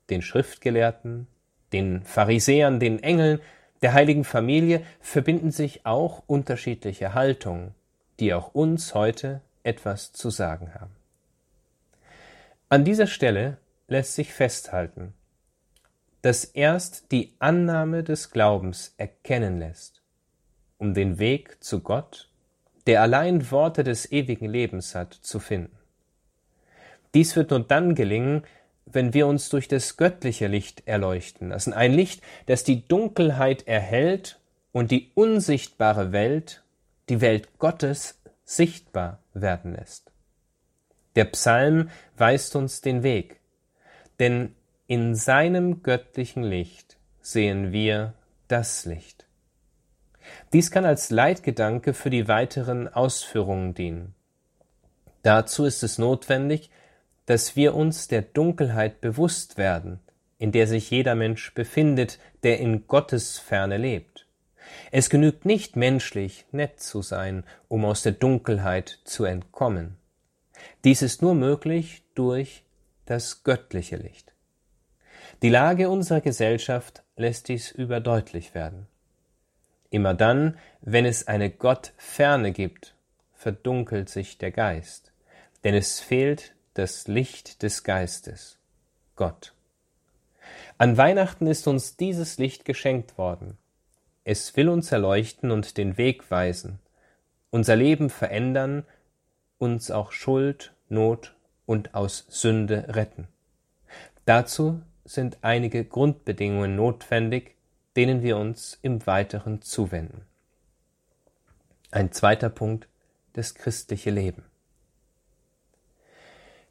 den 0.10 0.22
Schriftgelehrten, 0.22 1.28
den 1.74 2.04
Pharisäern, 2.04 2.80
den 2.80 3.02
Engeln, 3.02 3.40
der 3.82 3.94
heiligen 3.94 4.24
Familie 4.24 4.84
verbinden 5.00 5.52
sich 5.52 5.86
auch 5.86 6.24
unterschiedliche 6.28 7.14
Haltungen, 7.14 7.74
die 8.20 8.34
auch 8.34 8.54
uns 8.54 8.94
heute 8.94 9.42
etwas 9.64 10.14
zu 10.14 10.30
sagen 10.30 10.74
haben. 10.74 10.96
An 12.70 12.86
dieser 12.86 13.08
Stelle 13.08 13.58
lässt 13.88 14.16
sich 14.16 14.34
festhalten, 14.34 15.14
dass 16.22 16.46
erst 16.46 17.12
die 17.12 17.34
Annahme 17.40 18.04
des 18.04 18.32
Glaubens 18.32 18.94
erkennen 18.98 19.60
lässt, 19.60 20.02
um 20.78 20.94
den 20.94 21.20
Weg 21.20 21.64
zu 21.64 21.82
Gott, 21.82 22.30
der 22.88 23.02
allein 23.02 23.52
Worte 23.52 23.84
des 23.84 24.12
ewigen 24.12 24.50
Lebens 24.50 24.96
hat, 24.96 25.14
zu 25.14 25.40
finden. 25.40 25.78
Dies 27.14 27.36
wird 27.36 27.52
nur 27.52 27.62
dann 27.62 27.96
gelingen, 27.96 28.44
wenn 28.86 29.14
wir 29.14 29.28
uns 29.28 29.50
durch 29.50 29.68
das 29.68 29.98
göttliche 29.98 30.48
Licht 30.48 30.88
erleuchten 30.88 31.50
lassen, 31.50 31.74
ein 31.74 31.94
Licht, 31.94 32.22
das 32.46 32.64
die 32.64 32.88
Dunkelheit 32.88 33.68
erhellt 33.68 34.40
und 34.72 34.92
die 34.92 35.12
unsichtbare 35.14 36.12
Welt, 36.12 36.64
die 37.10 37.22
Welt 37.22 37.60
Gottes, 37.60 38.20
sichtbar 38.46 39.20
werden 39.34 39.74
lässt. 39.74 40.12
Der 41.16 41.26
Psalm 41.26 41.90
weist 42.16 42.56
uns 42.56 42.82
den 42.82 43.04
Weg, 43.04 43.40
denn 44.20 44.56
in 44.88 45.16
seinem 45.16 45.84
göttlichen 45.84 46.44
Licht 46.44 46.98
sehen 47.22 47.74
wir 47.74 48.14
das 48.48 48.86
Licht. 48.86 49.26
Dies 50.54 50.72
kann 50.72 50.86
als 50.86 51.10
Leitgedanke 51.10 51.94
für 51.94 52.10
die 52.10 52.30
weiteren 52.30 52.88
Ausführungen 52.88 53.74
dienen. 53.74 54.16
Dazu 55.24 55.66
ist 55.66 55.84
es 55.84 55.98
notwendig, 55.98 56.70
dass 57.26 57.58
wir 57.58 57.76
uns 57.76 58.08
der 58.08 58.22
Dunkelheit 58.22 59.02
bewusst 59.02 59.58
werden, 59.58 60.00
in 60.38 60.54
der 60.54 60.68
sich 60.68 60.90
jeder 60.90 61.16
Mensch 61.16 61.54
befindet, 61.54 62.18
der 62.44 62.60
in 62.60 62.88
Gottes 62.88 63.40
Ferne 63.40 63.76
lebt. 63.76 64.26
Es 64.92 65.10
genügt 65.10 65.44
nicht 65.44 65.76
menschlich 65.76 66.46
nett 66.54 66.80
zu 66.80 67.02
sein, 67.02 67.44
um 67.68 67.84
aus 67.84 68.04
der 68.04 68.14
Dunkelheit 68.14 69.00
zu 69.04 69.26
entkommen. 69.26 69.98
Dies 70.86 71.02
ist 71.02 71.22
nur 71.22 71.36
möglich 71.36 72.04
durch 72.16 72.64
das 73.06 73.44
göttliche 73.44 73.98
Licht. 73.98 74.27
Die 75.44 75.50
Lage 75.50 75.90
unserer 75.90 76.22
Gesellschaft 76.22 77.04
lässt 77.16 77.48
dies 77.48 77.70
überdeutlich 77.70 78.56
werden. 78.56 78.88
Immer 79.92 80.16
dann, 80.16 80.58
wenn 80.82 81.06
es 81.06 81.28
eine 81.28 81.52
Gottferne 81.52 82.52
gibt, 82.52 82.96
verdunkelt 83.34 84.10
sich 84.10 84.40
der 84.40 84.52
Geist, 84.52 85.12
denn 85.64 85.76
es 85.76 86.00
fehlt 86.00 86.56
das 86.74 87.08
Licht 87.08 87.62
des 87.62 87.84
Geistes, 87.84 88.58
Gott. 89.16 89.54
An 90.80 90.98
Weihnachten 90.98 91.46
ist 91.46 91.68
uns 91.68 91.98
dieses 91.98 92.40
Licht 92.40 92.66
geschenkt 92.66 93.18
worden. 93.20 93.58
Es 94.24 94.56
will 94.58 94.70
uns 94.70 94.92
erleuchten 94.92 95.52
und 95.52 95.78
den 95.78 95.98
Weg 95.98 96.32
weisen, 96.32 96.80
unser 97.52 97.76
Leben 97.76 98.10
verändern, 98.10 98.86
uns 99.60 99.92
auch 99.92 100.12
Schuld, 100.12 100.74
Not 100.90 101.36
und 101.68 101.94
aus 101.94 102.26
Sünde 102.28 102.86
retten. 102.90 103.28
Dazu 104.26 104.82
sind 105.08 105.38
einige 105.42 105.86
Grundbedingungen 105.86 106.76
notwendig, 106.76 107.56
denen 107.96 108.22
wir 108.22 108.38
uns 108.38 108.78
im 108.82 109.08
Weiteren 109.08 109.62
zuwenden. 109.62 110.22
Ein 111.90 112.12
zweiter 112.12 112.50
Punkt, 112.50 112.88
das 113.34 113.56
christliche 113.56 114.12
Leben. 114.12 114.44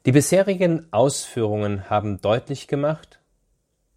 Die 0.05 0.11
bisherigen 0.11 0.87
Ausführungen 0.93 1.89
haben 1.89 2.21
deutlich 2.21 2.67
gemacht, 2.67 3.19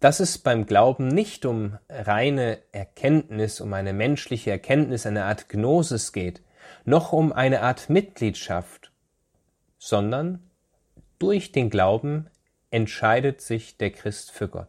dass 0.01 0.19
es 0.19 0.39
beim 0.39 0.65
Glauben 0.65 1.07
nicht 1.07 1.45
um 1.45 1.77
reine 1.87 2.57
Erkenntnis, 2.71 3.61
um 3.61 3.71
eine 3.73 3.93
menschliche 3.93 4.49
Erkenntnis, 4.49 5.05
eine 5.05 5.25
Art 5.25 5.47
Gnosis 5.47 6.11
geht, 6.11 6.41
noch 6.85 7.13
um 7.13 7.31
eine 7.31 7.61
Art 7.61 7.89
Mitgliedschaft, 7.89 8.91
sondern 9.77 10.49
durch 11.19 11.51
den 11.51 11.69
Glauben 11.69 12.27
entscheidet 12.71 13.41
sich 13.41 13.77
der 13.77 13.91
Christ 13.91 14.31
für 14.31 14.47
Gott. 14.47 14.67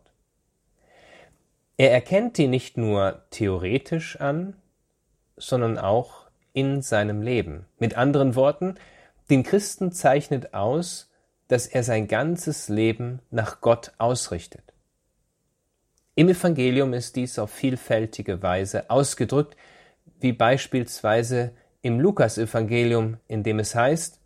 Er 1.77 1.93
erkennt 1.93 2.37
die 2.37 2.49
nicht 2.49 2.77
nur 2.77 3.25
theoretisch 3.31 4.21
an, 4.21 4.57
sondern 5.37 5.79
auch 5.79 6.27
in 6.53 6.83
seinem 6.83 7.23
Leben. 7.23 7.67
Mit 7.79 7.97
anderen 7.97 8.35
Worten, 8.35 8.75
den 9.31 9.43
Christen 9.43 9.93
zeichnet 9.93 10.53
aus, 10.53 11.11
dass 11.49 11.67
er 11.67 11.83
sein 11.83 12.09
ganzes 12.09 12.69
Leben 12.69 13.21
nach 13.31 13.61
Gott 13.61 13.93
ausrichtet. 13.99 14.73
Im 16.15 16.29
Evangelium 16.29 16.93
ist 16.93 17.17
dies 17.17 17.39
auf 17.39 17.51
vielfältige 17.51 18.43
Weise 18.43 18.91
ausgedrückt, 18.91 19.57
wie 20.21 20.33
beispielsweise 20.33 21.53
im 21.81 21.99
Lukasevangelium, 22.01 23.17
in 23.29 23.43
dem 23.43 23.59
es 23.59 23.75
heißt, 23.75 24.21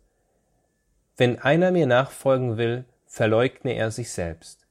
Wenn 1.19 1.39
einer 1.39 1.71
mir 1.71 1.87
nachfolgen 1.87 2.57
will, 2.57 2.85
verleugne 3.17 3.73
er 3.73 3.89
sich 3.89 4.11
selbst, 4.11 4.67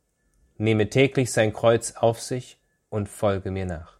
nehme 0.56 0.88
täglich 0.88 1.32
sein 1.32 1.52
Kreuz 1.52 1.94
auf 1.96 2.22
sich 2.22 2.58
und 2.90 3.08
folge 3.08 3.50
mir 3.50 3.66
nach. 3.66 3.98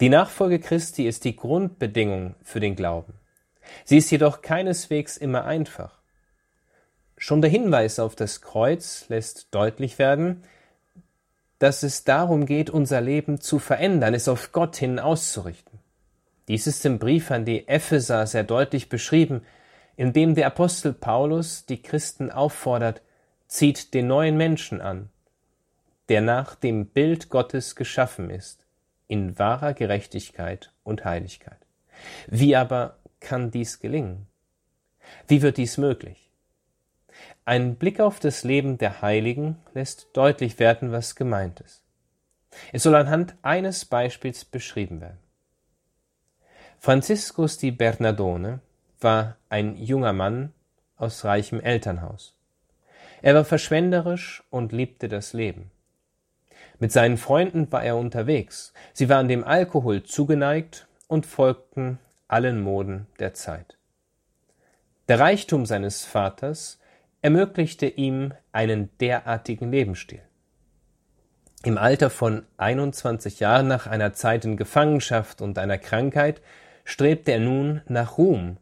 Die 0.00 0.08
Nachfolge 0.08 0.58
Christi 0.58 1.06
ist 1.06 1.24
die 1.24 1.36
Grundbedingung 1.36 2.34
für 2.42 2.58
den 2.58 2.74
Glauben. 2.74 3.12
Sie 3.84 3.98
ist 3.98 4.10
jedoch 4.10 4.40
keineswegs 4.40 5.18
immer 5.18 5.44
einfach. 5.44 6.00
Schon 7.18 7.42
der 7.42 7.50
Hinweis 7.50 7.98
auf 7.98 8.16
das 8.16 8.40
Kreuz 8.40 9.06
lässt 9.10 9.54
deutlich 9.54 9.98
werden, 9.98 10.42
dass 11.58 11.82
es 11.82 12.04
darum 12.04 12.46
geht, 12.46 12.70
unser 12.70 13.02
Leben 13.02 13.38
zu 13.38 13.58
verändern, 13.58 14.14
es 14.14 14.28
auf 14.28 14.52
Gott 14.52 14.76
hin 14.76 14.98
auszurichten. 14.98 15.78
Dies 16.48 16.66
ist 16.66 16.86
im 16.86 16.98
Brief 16.98 17.30
an 17.30 17.44
die 17.44 17.68
Epheser 17.68 18.26
sehr 18.26 18.44
deutlich 18.44 18.88
beschrieben, 18.88 19.42
in 19.96 20.12
dem 20.12 20.34
der 20.34 20.46
Apostel 20.46 20.92
Paulus 20.92 21.66
die 21.66 21.82
Christen 21.82 22.30
auffordert, 22.30 23.02
zieht 23.48 23.94
den 23.94 24.08
neuen 24.08 24.36
Menschen 24.36 24.80
an, 24.80 25.10
der 26.08 26.20
nach 26.20 26.54
dem 26.54 26.86
Bild 26.86 27.30
Gottes 27.30 27.76
geschaffen 27.76 28.30
ist, 28.30 28.66
in 29.08 29.38
wahrer 29.38 29.72
Gerechtigkeit 29.72 30.72
und 30.82 31.04
Heiligkeit. 31.04 31.58
Wie 32.26 32.56
aber 32.56 32.98
kann 33.20 33.50
dies 33.50 33.80
gelingen? 33.80 34.26
Wie 35.26 35.42
wird 35.42 35.56
dies 35.56 35.78
möglich? 35.78 36.30
Ein 37.44 37.76
Blick 37.76 38.00
auf 38.00 38.18
das 38.20 38.44
Leben 38.44 38.76
der 38.76 39.02
Heiligen 39.02 39.56
lässt 39.72 40.08
deutlich 40.12 40.58
werden, 40.58 40.92
was 40.92 41.14
gemeint 41.14 41.60
ist. 41.60 41.82
Es 42.72 42.82
soll 42.82 42.94
anhand 42.94 43.36
eines 43.42 43.84
Beispiels 43.84 44.44
beschrieben 44.44 45.00
werden. 45.00 45.18
Franziskus 46.78 47.56
di 47.56 47.70
Bernardone 47.70 48.60
war 49.00 49.36
ein 49.48 49.76
junger 49.76 50.12
Mann 50.12 50.52
aus 50.96 51.24
reichem 51.24 51.60
Elternhaus. 51.60 52.34
Er 53.22 53.34
war 53.34 53.44
verschwenderisch 53.44 54.42
und 54.50 54.72
liebte 54.72 55.08
das 55.08 55.32
Leben. 55.32 55.70
Mit 56.78 56.92
seinen 56.92 57.16
Freunden 57.16 57.70
war 57.72 57.82
er 57.82 57.96
unterwegs. 57.96 58.72
Sie 58.92 59.08
waren 59.08 59.28
dem 59.28 59.44
Alkohol 59.44 60.02
zugeneigt 60.02 60.86
und 61.08 61.26
folgten 61.26 61.98
allen 62.28 62.60
Moden 62.60 63.06
der 63.18 63.34
Zeit. 63.34 63.76
Der 65.08 65.20
Reichtum 65.20 65.66
seines 65.66 66.04
Vaters 66.04 66.78
ermöglichte 67.22 67.86
ihm 67.86 68.34
einen 68.52 68.90
derartigen 68.98 69.70
Lebensstil. 69.70 70.22
Im 71.64 71.78
Alter 71.78 72.10
von 72.10 72.44
21 72.58 73.40
Jahren 73.40 73.68
nach 73.68 73.86
einer 73.86 74.12
Zeit 74.12 74.44
in 74.44 74.56
Gefangenschaft 74.56 75.40
und 75.40 75.58
einer 75.58 75.78
Krankheit 75.78 76.42
strebte 76.84 77.32
er 77.32 77.40
nun 77.40 77.82
nach 77.88 78.18
Ruhm. 78.18 78.58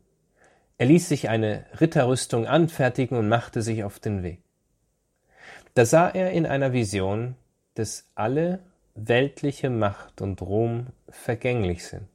Er 0.79 0.87
ließ 0.87 1.09
sich 1.09 1.29
eine 1.29 1.67
Ritterrüstung 1.81 2.47
anfertigen 2.47 3.17
und 3.17 3.29
machte 3.29 3.63
sich 3.63 3.85
auf 3.85 4.01
den 4.01 4.23
Weg. 4.23 4.41
Da 5.75 5.85
sah 5.87 6.09
er 6.09 6.33
in 6.33 6.47
einer 6.47 6.73
Vision 6.73 7.37
dass 7.75 8.09
alle 8.15 8.61
weltliche 8.95 9.71
Macht 9.71 10.21
und 10.21 10.41
Ruhm 10.41 10.87
vergänglich 11.09 11.85
sind. 11.85 12.09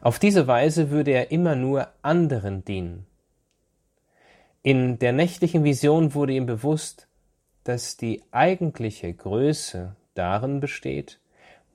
Auf 0.00 0.18
diese 0.18 0.46
Weise 0.46 0.90
würde 0.90 1.10
er 1.10 1.30
immer 1.30 1.54
nur 1.54 1.88
anderen 2.02 2.64
dienen. 2.64 3.06
In 4.62 4.98
der 4.98 5.12
nächtlichen 5.12 5.64
Vision 5.64 6.14
wurde 6.14 6.32
ihm 6.32 6.46
bewusst, 6.46 7.06
dass 7.64 7.96
die 7.96 8.22
eigentliche 8.30 9.12
Größe 9.12 9.94
darin 10.14 10.60
besteht, 10.60 11.20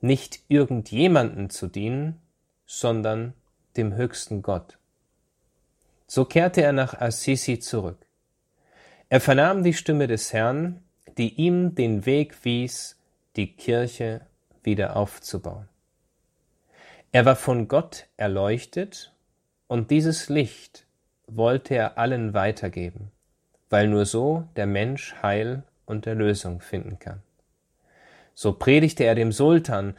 nicht 0.02 0.40
irgendjemanden 0.48 1.50
zu 1.50 1.68
dienen, 1.68 2.20
sondern 2.66 3.34
dem 3.78 3.96
höchsten 3.96 4.42
Gott. 4.42 4.78
So 6.14 6.26
kehrte 6.26 6.62
er 6.62 6.74
nach 6.74 7.00
Assisi 7.00 7.60
zurück. 7.60 8.06
Er 9.08 9.22
vernahm 9.22 9.64
die 9.64 9.74
Stimme 9.74 10.08
des 10.08 10.34
Herrn, 10.34 10.84
die 11.18 11.36
ihm 11.36 11.74
den 11.74 12.06
Weg 12.06 12.44
wies, 12.44 12.98
die 13.38 13.56
Kirche 13.56 14.20
wieder 14.62 14.98
aufzubauen. 14.98 15.70
Er 17.14 17.24
war 17.24 17.38
von 17.38 17.70
Gott 17.70 18.08
erleuchtet 18.18 19.14
und 19.68 19.90
dieses 19.90 20.28
Licht 20.28 20.86
wollte 21.28 21.76
er 21.76 21.98
allen 21.98 22.34
weitergeben, 22.34 23.14
weil 23.70 23.88
nur 23.88 24.06
so 24.06 24.44
der 24.58 24.68
Mensch 24.68 25.16
Heil 25.22 25.64
und 25.86 26.08
Erlösung 26.08 26.60
finden 26.60 27.00
kann. 27.00 27.22
So 28.34 28.52
predigte 28.52 29.06
er 29.06 29.16
dem 29.16 29.32
Sultan 29.32 29.96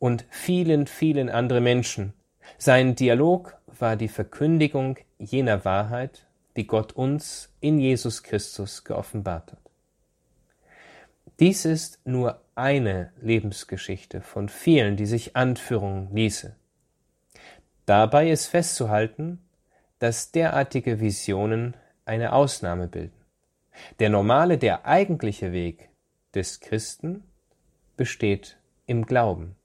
und 0.00 0.24
vielen, 0.28 0.88
vielen 0.88 1.30
anderen 1.30 1.62
Menschen. 1.62 2.14
Sein 2.58 2.96
Dialog 2.96 3.56
war 3.78 3.96
die 3.96 4.08
Verkündigung 4.08 4.98
jener 5.18 5.64
Wahrheit, 5.64 6.26
die 6.56 6.66
Gott 6.66 6.92
uns 6.92 7.52
in 7.60 7.78
Jesus 7.78 8.22
Christus 8.22 8.84
geoffenbart 8.84 9.52
hat. 9.52 9.70
Dies 11.40 11.64
ist 11.64 12.00
nur 12.04 12.42
eine 12.54 13.12
Lebensgeschichte 13.20 14.20
von 14.20 14.48
vielen, 14.48 14.96
die 14.96 15.06
sich 15.06 15.34
anführen 15.34 16.08
ließe. 16.12 16.54
Dabei 17.86 18.30
ist 18.30 18.46
festzuhalten, 18.46 19.40
dass 19.98 20.30
derartige 20.30 21.00
Visionen 21.00 21.76
eine 22.04 22.32
Ausnahme 22.32 22.88
bilden. 22.88 23.16
Der 23.98 24.10
normale, 24.10 24.58
der 24.58 24.86
eigentliche 24.86 25.52
Weg 25.52 25.88
des 26.34 26.60
Christen 26.60 27.24
besteht 27.96 28.58
im 28.86 29.06
Glauben. 29.06 29.56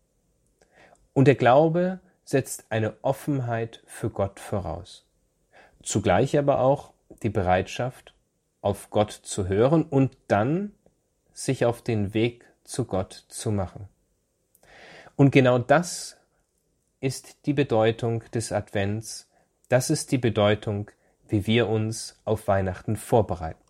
Und 1.13 1.25
der 1.25 1.35
Glaube 1.35 1.99
setzt 2.27 2.65
eine 2.69 2.93
Offenheit 3.03 3.81
für 3.85 4.09
Gott 4.09 4.41
voraus. 4.41 5.05
Zugleich 5.81 6.37
aber 6.37 6.59
auch 6.59 6.91
die 7.23 7.29
Bereitschaft, 7.29 8.13
auf 8.59 8.89
Gott 8.89 9.11
zu 9.11 9.47
hören 9.47 9.83
und 9.83 10.17
dann 10.27 10.73
sich 11.31 11.63
auf 11.63 11.81
den 11.81 12.13
Weg 12.13 12.43
zu 12.65 12.83
Gott 12.83 13.13
zu 13.29 13.49
machen. 13.49 13.87
Und 15.15 15.31
genau 15.31 15.57
das 15.57 16.17
ist 16.99 17.45
die 17.45 17.53
Bedeutung 17.53 18.25
des 18.33 18.51
Advents, 18.51 19.29
das 19.69 19.89
ist 19.89 20.11
die 20.11 20.17
Bedeutung, 20.17 20.91
wie 21.29 21.47
wir 21.47 21.69
uns 21.69 22.19
auf 22.25 22.49
Weihnachten 22.49 22.97
vorbereiten. 22.97 23.63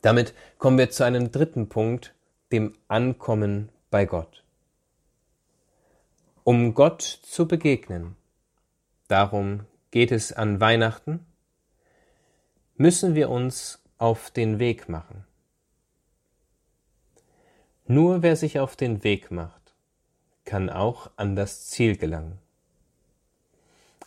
Damit 0.00 0.32
kommen 0.56 0.78
wir 0.78 0.88
zu 0.88 1.04
einem 1.04 1.30
dritten 1.30 1.68
Punkt, 1.68 2.14
dem 2.52 2.74
Ankommen 2.88 3.68
bei 3.90 4.06
Gott. 4.06 4.44
Um 6.50 6.72
Gott 6.72 7.02
zu 7.02 7.46
begegnen, 7.46 8.16
darum 9.06 9.66
geht 9.90 10.10
es 10.10 10.32
an 10.32 10.62
Weihnachten, 10.62 11.26
müssen 12.74 13.14
wir 13.14 13.28
uns 13.28 13.82
auf 13.98 14.30
den 14.30 14.58
Weg 14.58 14.88
machen. 14.88 15.26
Nur 17.86 18.22
wer 18.22 18.34
sich 18.34 18.60
auf 18.60 18.76
den 18.76 19.04
Weg 19.04 19.30
macht, 19.30 19.74
kann 20.46 20.70
auch 20.70 21.10
an 21.16 21.36
das 21.36 21.66
Ziel 21.66 21.98
gelangen. 21.98 22.38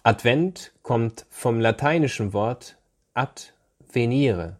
Advent 0.01 0.71
kommt 0.82 1.27
vom 1.30 1.60
lateinischen 1.60 2.34
Wort 2.34 2.75
ad 3.13 3.54
venire 3.93 4.58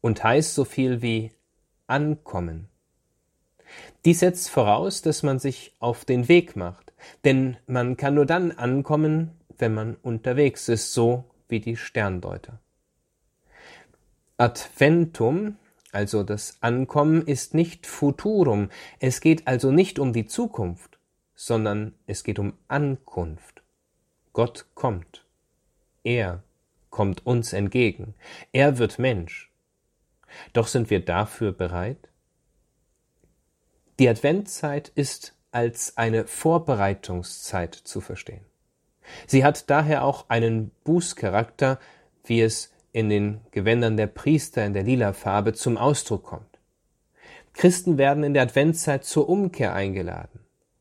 und 0.00 0.24
heißt 0.24 0.56
so 0.56 0.64
viel 0.64 1.02
wie 1.02 1.30
ankommen. 1.86 2.68
Dies 4.04 4.20
setzt 4.20 4.50
voraus, 4.50 5.02
dass 5.02 5.22
man 5.22 5.38
sich 5.38 5.74
auf 5.78 6.04
den 6.04 6.28
Weg 6.28 6.56
macht, 6.56 6.92
denn 7.24 7.56
man 7.66 7.96
kann 7.96 8.14
nur 8.14 8.26
dann 8.26 8.52
ankommen, 8.52 9.30
wenn 9.58 9.74
man 9.74 9.96
unterwegs 9.96 10.68
ist, 10.68 10.92
so 10.92 11.24
wie 11.48 11.60
die 11.60 11.76
Sterndeuter. 11.76 12.60
Adventum 14.36 15.56
also 15.94 16.24
das 16.24 16.58
Ankommen 16.60 17.22
ist 17.22 17.54
nicht 17.54 17.86
Futurum, 17.86 18.68
es 18.98 19.20
geht 19.20 19.46
also 19.46 19.70
nicht 19.70 20.00
um 20.00 20.12
die 20.12 20.26
Zukunft, 20.26 20.98
sondern 21.36 21.94
es 22.08 22.24
geht 22.24 22.40
um 22.40 22.54
Ankunft. 22.66 23.62
Gott 24.32 24.66
kommt. 24.74 25.24
Er 26.02 26.42
kommt 26.90 27.24
uns 27.24 27.52
entgegen. 27.52 28.16
Er 28.50 28.78
wird 28.78 28.98
Mensch. 28.98 29.52
Doch 30.52 30.66
sind 30.66 30.90
wir 30.90 30.98
dafür 30.98 31.52
bereit? 31.52 32.08
Die 33.98 34.08
Adventzeit 34.08 34.90
ist 34.94 35.34
als 35.52 35.96
eine 35.96 36.26
Vorbereitungszeit 36.26 37.74
zu 37.74 38.00
verstehen. 38.00 38.44
Sie 39.26 39.44
hat 39.44 39.70
daher 39.70 40.04
auch 40.04 40.28
einen 40.28 40.72
Bußcharakter, 40.82 41.78
wie 42.24 42.40
es 42.40 42.72
in 42.92 43.08
den 43.08 43.40
Gewändern 43.52 43.96
der 43.96 44.06
Priester 44.08 44.64
in 44.64 44.72
der 44.72 44.82
lila 44.82 45.12
Farbe 45.12 45.52
zum 45.52 45.76
Ausdruck 45.76 46.24
kommt. 46.24 46.58
Christen 47.52 47.98
werden 47.98 48.24
in 48.24 48.34
der 48.34 48.42
Adventszeit 48.42 49.04
zur 49.04 49.28
Umkehr 49.28 49.74
eingeladen, 49.74 50.40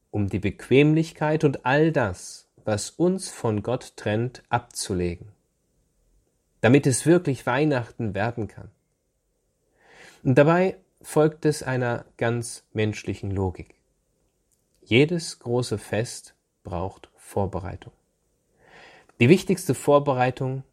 um 0.10 0.30
die 0.30 0.40
Bequemlichkeit 0.40 1.44
und 1.44 1.66
all 1.66 1.92
das, 1.92 2.48
was 2.66 2.90
uns 2.90 3.30
von 3.30 3.62
Gott 3.62 3.94
trennt, 3.96 4.42
abzulegen, 4.50 5.28
damit 6.62 6.88
es 6.88 7.06
wirklich 7.06 7.46
Weihnachten 7.46 8.16
werden 8.16 8.48
kann. 8.48 8.72
Und 10.24 10.36
dabei 10.36 10.78
folgt 11.04 11.46
es 11.46 11.62
einer 11.62 12.06
ganz 12.18 12.66
menschlichen 12.74 13.30
Logik. 13.30 13.76
Jedes 14.82 15.40
große 15.40 15.78
Fest 15.78 16.34
braucht 16.64 17.10
Vorbereitung. 17.18 17.94
Die 19.20 19.30
wichtigste 19.30 19.76
Vorbereitung 19.76 20.64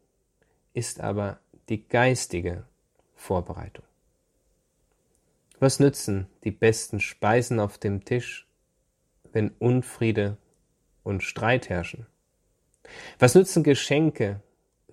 ist 0.73 0.99
aber 0.99 1.39
die 1.69 1.87
geistige 1.87 2.65
Vorbereitung. 3.15 3.85
Was 5.59 5.79
nützen 5.79 6.27
die 6.43 6.51
besten 6.51 6.99
Speisen 6.99 7.59
auf 7.59 7.77
dem 7.77 8.03
Tisch, 8.03 8.47
wenn 9.31 9.49
Unfriede 9.59 10.37
und 11.03 11.23
Streit 11.23 11.69
herrschen? 11.69 12.07
Was 13.19 13.35
nützen 13.35 13.63
Geschenke, 13.63 14.41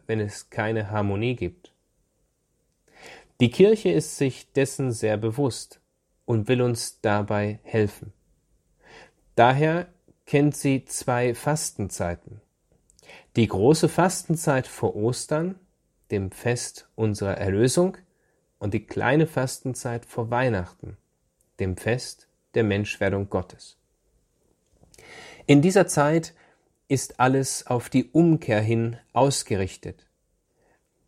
wenn 0.07 0.21
es 0.21 0.51
keine 0.51 0.91
Harmonie 0.91 1.37
gibt? 1.37 1.73
Die 3.41 3.51
Kirche 3.51 3.91
ist 3.91 4.17
sich 4.17 4.53
dessen 4.53 4.91
sehr 4.91 5.17
bewusst 5.17 5.81
und 6.25 6.49
will 6.49 6.61
uns 6.61 7.01
dabei 7.01 7.61
helfen. 7.63 8.13
Daher 9.37 9.87
kennt 10.27 10.57
sie 10.57 10.85
zwei 10.85 11.35
Fastenzeiten. 11.35 12.41
Die 13.37 13.47
große 13.47 13.89
Fastenzeit 13.89 14.67
vor 14.67 14.97
Ostern, 14.97 15.55
dem 16.11 16.33
Fest 16.33 16.89
unserer 16.97 17.39
Erlösung, 17.39 17.97
und 18.59 18.75
die 18.75 18.85
kleine 18.85 19.29
Fastenzeit 19.29 20.05
vor 20.05 20.31
Weihnachten, 20.31 20.97
dem 21.61 21.77
Fest 21.77 22.27
der 22.55 22.65
Menschwerdung 22.65 23.31
Gottes. 23.31 23.77
In 25.47 25.63
dieser 25.63 25.87
Zeit 25.87 26.35
ist 26.89 27.21
alles 27.21 27.69
auf 27.69 27.89
die 27.89 28.11
Umkehr 28.11 28.61
hin 28.61 28.97
ausgerichtet. 29.13 30.08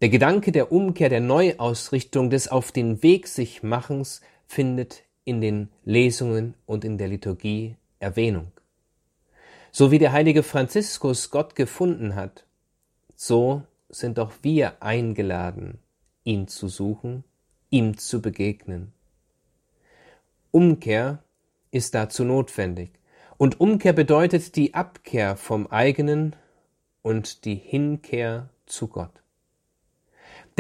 Der 0.01 0.09
Gedanke 0.09 0.51
der 0.51 0.73
Umkehr, 0.73 1.11
der 1.11 1.21
Neuausrichtung 1.21 2.31
des 2.31 2.49
auf 2.49 2.73
den 2.73 3.03
Weg 3.03 3.29
sich 3.29 3.63
Machens 3.63 4.23
findet 4.47 5.03
in 5.25 5.43
den 5.43 5.69
Lesungen 5.85 6.55
und 6.65 6.87
in 6.87 6.97
der 6.97 7.09
Liturgie 7.09 7.77
Erwähnung. 7.99 8.51
So 9.73 9.91
wie 9.91 9.99
der 9.99 10.13
heilige 10.13 10.43
Franziskus 10.43 11.31
Gott 11.31 11.55
gefunden 11.55 12.15
hat, 12.15 12.47
so 13.15 13.63
sind 13.91 14.19
auch 14.19 14.33
wir 14.41 14.83
eingeladen, 14.83 15.79
ihn 16.25 16.49
zu 16.49 16.69
suchen, 16.69 17.23
ihm 17.69 17.99
zu 17.99 18.23
begegnen. 18.23 18.95
Umkehr 20.51 21.23
ist 21.71 21.95
dazu 21.95 22.25
notwendig, 22.25 22.91
und 23.37 23.61
Umkehr 23.61 23.93
bedeutet 23.93 24.57
die 24.57 24.73
Abkehr 24.73 25.37
vom 25.37 25.67
eigenen 25.67 26.35
und 27.03 27.45
die 27.45 27.55
Hinkehr 27.55 28.49
zu 28.65 28.89
Gott. 28.89 29.20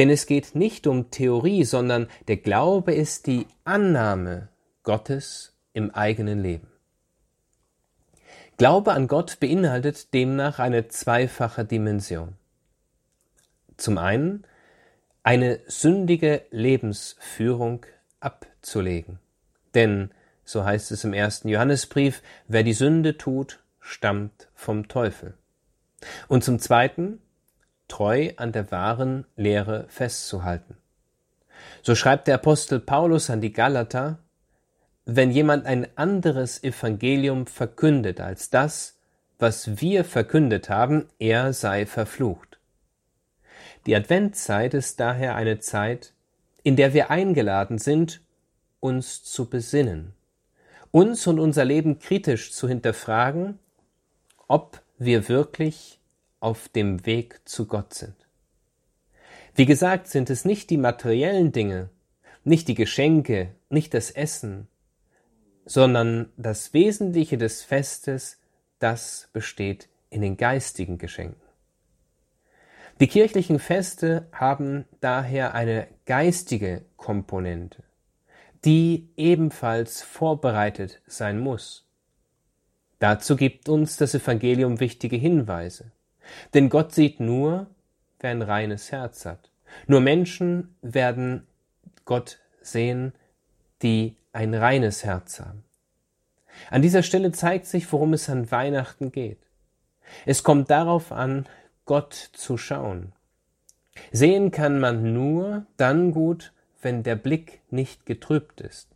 Denn 0.00 0.08
es 0.08 0.24
geht 0.24 0.54
nicht 0.54 0.86
um 0.86 1.10
Theorie, 1.10 1.62
sondern 1.64 2.08
der 2.26 2.38
Glaube 2.38 2.94
ist 2.94 3.26
die 3.26 3.46
Annahme 3.64 4.48
Gottes 4.82 5.52
im 5.74 5.90
eigenen 5.90 6.42
Leben. 6.42 6.68
Glaube 8.56 8.92
an 8.92 9.08
Gott 9.08 9.40
beinhaltet 9.40 10.14
demnach 10.14 10.58
eine 10.58 10.88
zweifache 10.88 11.66
Dimension. 11.66 12.32
Zum 13.76 13.98
einen 13.98 14.44
eine 15.22 15.60
sündige 15.66 16.46
Lebensführung 16.50 17.84
abzulegen. 18.20 19.18
Denn, 19.74 20.12
so 20.46 20.64
heißt 20.64 20.92
es 20.92 21.04
im 21.04 21.12
ersten 21.12 21.50
Johannesbrief, 21.50 22.22
wer 22.48 22.62
die 22.62 22.72
Sünde 22.72 23.18
tut, 23.18 23.62
stammt 23.80 24.48
vom 24.54 24.88
Teufel. 24.88 25.34
Und 26.26 26.42
zum 26.42 26.58
zweiten 26.58 27.20
treu 27.90 28.30
an 28.36 28.52
der 28.52 28.70
wahren 28.70 29.26
Lehre 29.36 29.84
festzuhalten. 29.88 30.76
So 31.82 31.94
schreibt 31.94 32.26
der 32.26 32.36
Apostel 32.36 32.80
Paulus 32.80 33.28
an 33.28 33.40
die 33.40 33.52
Galater, 33.52 34.18
wenn 35.04 35.30
jemand 35.30 35.66
ein 35.66 35.86
anderes 35.96 36.62
Evangelium 36.62 37.46
verkündet 37.46 38.20
als 38.20 38.50
das, 38.50 38.98
was 39.38 39.80
wir 39.80 40.04
verkündet 40.04 40.68
haben, 40.68 41.06
er 41.18 41.52
sei 41.52 41.86
verflucht. 41.86 42.58
Die 43.86 43.96
Adventzeit 43.96 44.74
ist 44.74 45.00
daher 45.00 45.34
eine 45.34 45.58
Zeit, 45.58 46.12
in 46.62 46.76
der 46.76 46.92
wir 46.92 47.10
eingeladen 47.10 47.78
sind, 47.78 48.20
uns 48.80 49.24
zu 49.24 49.48
besinnen, 49.48 50.12
uns 50.90 51.26
und 51.26 51.38
unser 51.38 51.64
Leben 51.64 51.98
kritisch 51.98 52.52
zu 52.52 52.68
hinterfragen, 52.68 53.58
ob 54.48 54.82
wir 54.98 55.28
wirklich 55.28 55.99
auf 56.40 56.68
dem 56.68 57.06
Weg 57.06 57.40
zu 57.44 57.66
Gott 57.66 57.94
sind. 57.94 58.16
Wie 59.54 59.66
gesagt, 59.66 60.08
sind 60.08 60.30
es 60.30 60.44
nicht 60.44 60.70
die 60.70 60.76
materiellen 60.76 61.52
Dinge, 61.52 61.90
nicht 62.44 62.68
die 62.68 62.74
Geschenke, 62.74 63.54
nicht 63.68 63.94
das 63.94 64.10
Essen, 64.10 64.68
sondern 65.66 66.32
das 66.36 66.72
Wesentliche 66.74 67.38
des 67.38 67.62
Festes, 67.62 68.38
das 68.78 69.28
besteht 69.32 69.88
in 70.08 70.22
den 70.22 70.36
geistigen 70.36 70.98
Geschenken. 70.98 71.40
Die 73.00 73.06
kirchlichen 73.06 73.58
Feste 73.58 74.26
haben 74.32 74.84
daher 75.00 75.54
eine 75.54 75.86
geistige 76.04 76.84
Komponente, 76.96 77.82
die 78.64 79.08
ebenfalls 79.16 80.02
vorbereitet 80.02 81.00
sein 81.06 81.38
muss. 81.38 81.86
Dazu 82.98 83.36
gibt 83.36 83.70
uns 83.70 83.96
das 83.96 84.14
Evangelium 84.14 84.80
wichtige 84.80 85.16
Hinweise. 85.16 85.92
Denn 86.54 86.68
Gott 86.68 86.92
sieht 86.92 87.20
nur, 87.20 87.66
wer 88.20 88.30
ein 88.30 88.42
reines 88.42 88.92
Herz 88.92 89.24
hat. 89.26 89.50
Nur 89.86 90.00
Menschen 90.00 90.74
werden 90.82 91.46
Gott 92.04 92.38
sehen, 92.60 93.12
die 93.82 94.16
ein 94.32 94.54
reines 94.54 95.04
Herz 95.04 95.40
haben. 95.40 95.64
An 96.70 96.82
dieser 96.82 97.02
Stelle 97.02 97.32
zeigt 97.32 97.66
sich, 97.66 97.90
worum 97.92 98.12
es 98.12 98.28
an 98.28 98.50
Weihnachten 98.50 99.12
geht. 99.12 99.38
Es 100.26 100.42
kommt 100.42 100.70
darauf 100.70 101.12
an, 101.12 101.46
Gott 101.84 102.14
zu 102.14 102.56
schauen. 102.56 103.12
Sehen 104.12 104.50
kann 104.50 104.80
man 104.80 105.12
nur 105.12 105.66
dann 105.76 106.12
gut, 106.12 106.52
wenn 106.82 107.02
der 107.02 107.16
Blick 107.16 107.60
nicht 107.70 108.06
getrübt 108.06 108.60
ist. 108.60 108.88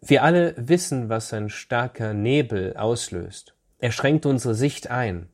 Wir 0.00 0.24
alle 0.24 0.54
wissen, 0.56 1.08
was 1.08 1.32
ein 1.32 1.48
starker 1.48 2.14
Nebel 2.14 2.76
auslöst. 2.76 3.54
Er 3.78 3.92
schränkt 3.92 4.26
unsere 4.26 4.54
Sicht 4.54 4.90
ein. 4.90 5.28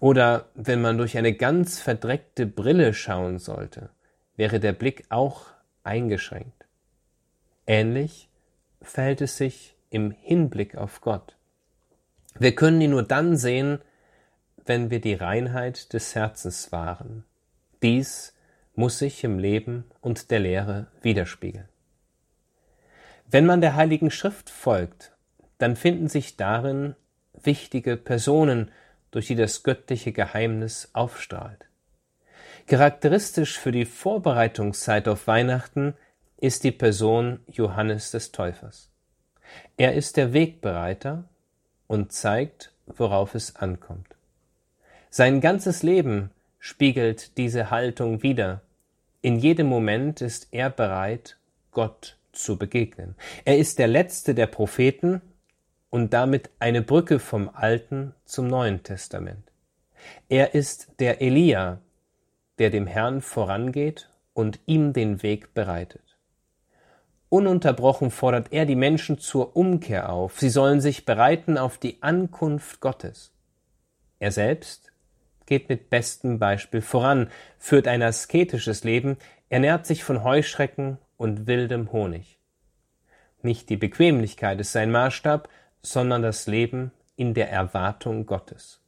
Oder 0.00 0.50
wenn 0.54 0.80
man 0.80 0.98
durch 0.98 1.16
eine 1.16 1.34
ganz 1.34 1.80
verdreckte 1.80 2.46
Brille 2.46 2.94
schauen 2.94 3.38
sollte, 3.38 3.90
wäre 4.36 4.60
der 4.60 4.72
Blick 4.72 5.04
auch 5.08 5.46
eingeschränkt. 5.82 6.66
Ähnlich 7.66 8.28
verhält 8.80 9.20
es 9.20 9.36
sich 9.36 9.76
im 9.90 10.10
Hinblick 10.10 10.76
auf 10.76 11.00
Gott. 11.00 11.36
Wir 12.38 12.54
können 12.54 12.80
ihn 12.80 12.90
nur 12.90 13.02
dann 13.02 13.36
sehen, 13.36 13.80
wenn 14.64 14.90
wir 14.90 15.00
die 15.00 15.14
Reinheit 15.14 15.92
des 15.92 16.14
Herzens 16.14 16.72
wahren. 16.72 17.24
Dies 17.82 18.34
muss 18.74 18.98
sich 18.98 19.24
im 19.24 19.38
Leben 19.38 19.84
und 20.00 20.30
der 20.30 20.40
Lehre 20.40 20.88
widerspiegeln. 21.00 21.68
Wenn 23.28 23.46
man 23.46 23.60
der 23.60 23.74
Heiligen 23.74 24.10
Schrift 24.10 24.50
folgt, 24.50 25.12
dann 25.58 25.76
finden 25.76 26.08
sich 26.08 26.36
darin 26.36 26.94
wichtige 27.42 27.96
Personen, 27.96 28.70
durch 29.16 29.28
die 29.28 29.34
das 29.34 29.62
göttliche 29.62 30.12
Geheimnis 30.12 30.90
aufstrahlt. 30.92 31.64
Charakteristisch 32.66 33.58
für 33.58 33.72
die 33.72 33.86
Vorbereitungszeit 33.86 35.08
auf 35.08 35.26
Weihnachten 35.26 35.94
ist 36.36 36.64
die 36.64 36.70
Person 36.70 37.40
Johannes 37.50 38.10
des 38.10 38.30
Täufers. 38.30 38.90
Er 39.78 39.94
ist 39.94 40.18
der 40.18 40.34
Wegbereiter 40.34 41.24
und 41.86 42.12
zeigt, 42.12 42.74
worauf 42.84 43.34
es 43.34 43.56
ankommt. 43.56 44.06
Sein 45.08 45.40
ganzes 45.40 45.82
Leben 45.82 46.30
spiegelt 46.58 47.38
diese 47.38 47.70
Haltung 47.70 48.22
wider. 48.22 48.60
In 49.22 49.38
jedem 49.38 49.68
Moment 49.68 50.20
ist 50.20 50.48
er 50.50 50.68
bereit, 50.68 51.38
Gott 51.70 52.18
zu 52.32 52.58
begegnen. 52.58 53.14
Er 53.46 53.56
ist 53.56 53.78
der 53.78 53.88
letzte 53.88 54.34
der 54.34 54.46
Propheten 54.46 55.22
und 55.96 56.12
damit 56.12 56.50
eine 56.58 56.82
Brücke 56.82 57.18
vom 57.18 57.48
Alten 57.54 58.12
zum 58.26 58.48
Neuen 58.48 58.82
Testament. 58.82 59.50
Er 60.28 60.54
ist 60.54 60.88
der 60.98 61.22
Elia, 61.22 61.80
der 62.58 62.68
dem 62.68 62.86
Herrn 62.86 63.22
vorangeht 63.22 64.10
und 64.34 64.60
ihm 64.66 64.92
den 64.92 65.22
Weg 65.22 65.54
bereitet. 65.54 66.18
Ununterbrochen 67.30 68.10
fordert 68.10 68.48
er 68.52 68.66
die 68.66 68.76
Menschen 68.76 69.18
zur 69.18 69.56
Umkehr 69.56 70.10
auf. 70.10 70.38
Sie 70.38 70.50
sollen 70.50 70.82
sich 70.82 71.06
bereiten 71.06 71.56
auf 71.56 71.78
die 71.78 72.02
Ankunft 72.02 72.80
Gottes. 72.80 73.32
Er 74.18 74.32
selbst 74.32 74.92
geht 75.46 75.70
mit 75.70 75.88
bestem 75.88 76.38
Beispiel 76.38 76.82
voran, 76.82 77.30
führt 77.58 77.88
ein 77.88 78.02
asketisches 78.02 78.84
Leben, 78.84 79.16
ernährt 79.48 79.86
sich 79.86 80.04
von 80.04 80.22
Heuschrecken 80.22 80.98
und 81.16 81.46
wildem 81.46 81.90
Honig. 81.90 82.38
Nicht 83.40 83.70
die 83.70 83.78
Bequemlichkeit 83.78 84.60
ist 84.60 84.72
sein 84.72 84.90
Maßstab, 84.90 85.48
sondern 85.86 86.22
das 86.22 86.48
Leben 86.48 86.90
in 87.14 87.32
der 87.32 87.48
Erwartung 87.50 88.26
Gottes. 88.26 88.80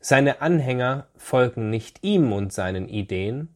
Seine 0.00 0.40
Anhänger 0.40 1.06
folgen 1.16 1.70
nicht 1.70 2.02
ihm 2.02 2.32
und 2.32 2.52
seinen 2.52 2.88
Ideen, 2.88 3.54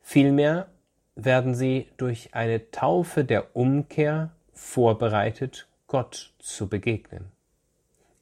vielmehr 0.00 0.68
werden 1.16 1.54
sie 1.54 1.88
durch 1.96 2.34
eine 2.34 2.70
Taufe 2.70 3.24
der 3.24 3.56
Umkehr 3.56 4.30
vorbereitet, 4.52 5.66
Gott 5.88 6.32
zu 6.38 6.68
begegnen. 6.68 7.32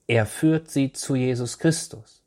Er 0.06 0.24
führt 0.24 0.70
sie 0.70 0.92
zu 0.92 1.14
Jesus 1.14 1.58
Christus. 1.58 2.22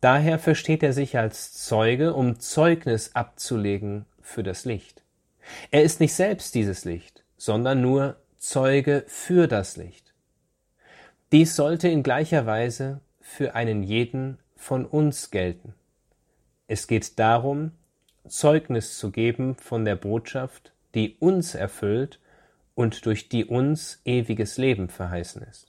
Daher 0.00 0.38
versteht 0.38 0.84
er 0.84 0.92
sich 0.92 1.18
als 1.18 1.52
Zeuge, 1.52 2.14
um 2.14 2.38
Zeugnis 2.38 3.14
abzulegen 3.14 4.06
für 4.22 4.44
das 4.44 4.64
Licht. 4.64 5.02
Er 5.72 5.82
ist 5.82 5.98
nicht 5.98 6.14
selbst 6.14 6.54
dieses 6.54 6.84
Licht, 6.84 7.24
sondern 7.36 7.82
nur 7.82 8.16
Zeuge 8.40 9.04
für 9.06 9.48
das 9.48 9.76
Licht. 9.76 10.14
Dies 11.30 11.54
sollte 11.56 11.88
in 11.88 12.02
gleicher 12.02 12.46
Weise 12.46 13.02
für 13.20 13.54
einen 13.54 13.82
jeden 13.82 14.38
von 14.56 14.86
uns 14.86 15.30
gelten. 15.30 15.74
Es 16.66 16.86
geht 16.86 17.18
darum, 17.18 17.72
Zeugnis 18.26 18.96
zu 18.96 19.10
geben 19.10 19.56
von 19.56 19.84
der 19.84 19.94
Botschaft, 19.94 20.72
die 20.94 21.16
uns 21.20 21.54
erfüllt 21.54 22.18
und 22.74 23.04
durch 23.04 23.28
die 23.28 23.44
uns 23.44 24.00
ewiges 24.06 24.56
Leben 24.56 24.88
verheißen 24.88 25.42
ist. 25.42 25.66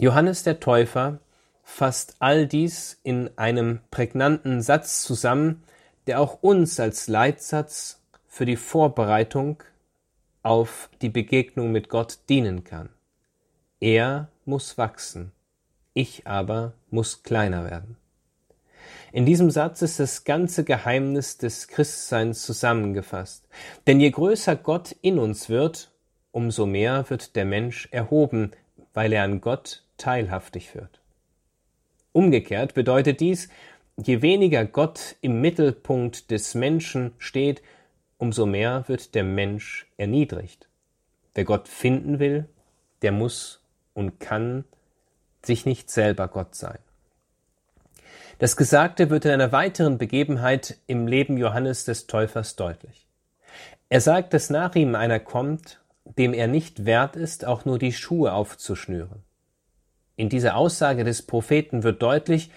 Johannes 0.00 0.42
der 0.42 0.58
Täufer 0.58 1.18
fasst 1.64 2.16
all 2.18 2.46
dies 2.46 2.98
in 3.02 3.28
einem 3.36 3.80
prägnanten 3.90 4.62
Satz 4.62 5.02
zusammen, 5.02 5.62
der 6.06 6.18
auch 6.18 6.42
uns 6.42 6.80
als 6.80 7.08
Leitsatz 7.08 8.00
für 8.26 8.46
die 8.46 8.56
Vorbereitung 8.56 9.62
auf 10.48 10.88
die 11.02 11.10
Begegnung 11.10 11.72
mit 11.72 11.90
Gott 11.90 12.20
dienen 12.30 12.64
kann. 12.64 12.88
Er 13.80 14.28
muss 14.46 14.78
wachsen, 14.78 15.30
ich 15.92 16.26
aber 16.26 16.72
muss 16.88 17.22
kleiner 17.22 17.70
werden. 17.70 17.98
In 19.12 19.26
diesem 19.26 19.50
Satz 19.50 19.82
ist 19.82 20.00
das 20.00 20.24
ganze 20.24 20.64
Geheimnis 20.64 21.36
des 21.36 21.68
Christseins 21.68 22.46
zusammengefasst. 22.46 23.46
Denn 23.86 24.00
je 24.00 24.10
größer 24.10 24.56
Gott 24.56 24.96
in 25.02 25.18
uns 25.18 25.50
wird, 25.50 25.90
umso 26.32 26.64
mehr 26.64 27.10
wird 27.10 27.36
der 27.36 27.44
Mensch 27.44 27.86
erhoben, 27.90 28.52
weil 28.94 29.12
er 29.12 29.24
an 29.24 29.42
Gott 29.42 29.84
teilhaftig 29.98 30.74
wird. 30.74 31.02
Umgekehrt 32.12 32.72
bedeutet 32.72 33.20
dies, 33.20 33.50
je 33.98 34.22
weniger 34.22 34.64
Gott 34.64 35.16
im 35.20 35.42
Mittelpunkt 35.42 36.30
des 36.30 36.54
Menschen 36.54 37.12
steht, 37.18 37.60
umso 38.18 38.46
mehr 38.46 38.84
wird 38.88 39.14
der 39.14 39.24
Mensch 39.24 39.86
erniedrigt. 39.96 40.68
Wer 41.34 41.44
Gott 41.44 41.68
finden 41.68 42.18
will, 42.18 42.48
der 43.02 43.12
muss 43.12 43.62
und 43.94 44.20
kann 44.20 44.64
sich 45.42 45.64
nicht 45.64 45.90
selber 45.90 46.28
Gott 46.28 46.54
sein. 46.54 46.78
Das 48.38 48.56
Gesagte 48.56 49.10
wird 49.10 49.24
in 49.24 49.32
einer 49.32 49.50
weiteren 49.50 49.98
Begebenheit 49.98 50.78
im 50.86 51.06
Leben 51.06 51.36
Johannes 51.38 51.84
des 51.84 52.06
Täufers 52.06 52.54
deutlich. 52.54 53.08
Er 53.88 54.00
sagt, 54.00 54.34
dass 54.34 54.50
nach 54.50 54.74
ihm 54.74 54.94
einer 54.94 55.18
kommt, 55.18 55.80
dem 56.04 56.34
er 56.34 56.46
nicht 56.46 56.84
wert 56.84 57.16
ist, 57.16 57.44
auch 57.44 57.64
nur 57.64 57.78
die 57.78 57.92
Schuhe 57.92 58.32
aufzuschnüren. 58.32 59.24
In 60.16 60.28
dieser 60.28 60.56
Aussage 60.56 61.04
des 61.04 61.22
Propheten 61.22 61.82
wird 61.82 62.02
deutlich, 62.02 62.50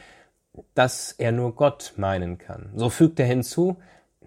dass 0.74 1.12
er 1.14 1.32
nur 1.32 1.56
Gott 1.56 1.94
meinen 1.98 2.38
kann. 2.38 2.72
So 2.76 2.90
fügt 2.90 3.20
er 3.20 3.26
hinzu, 3.26 3.78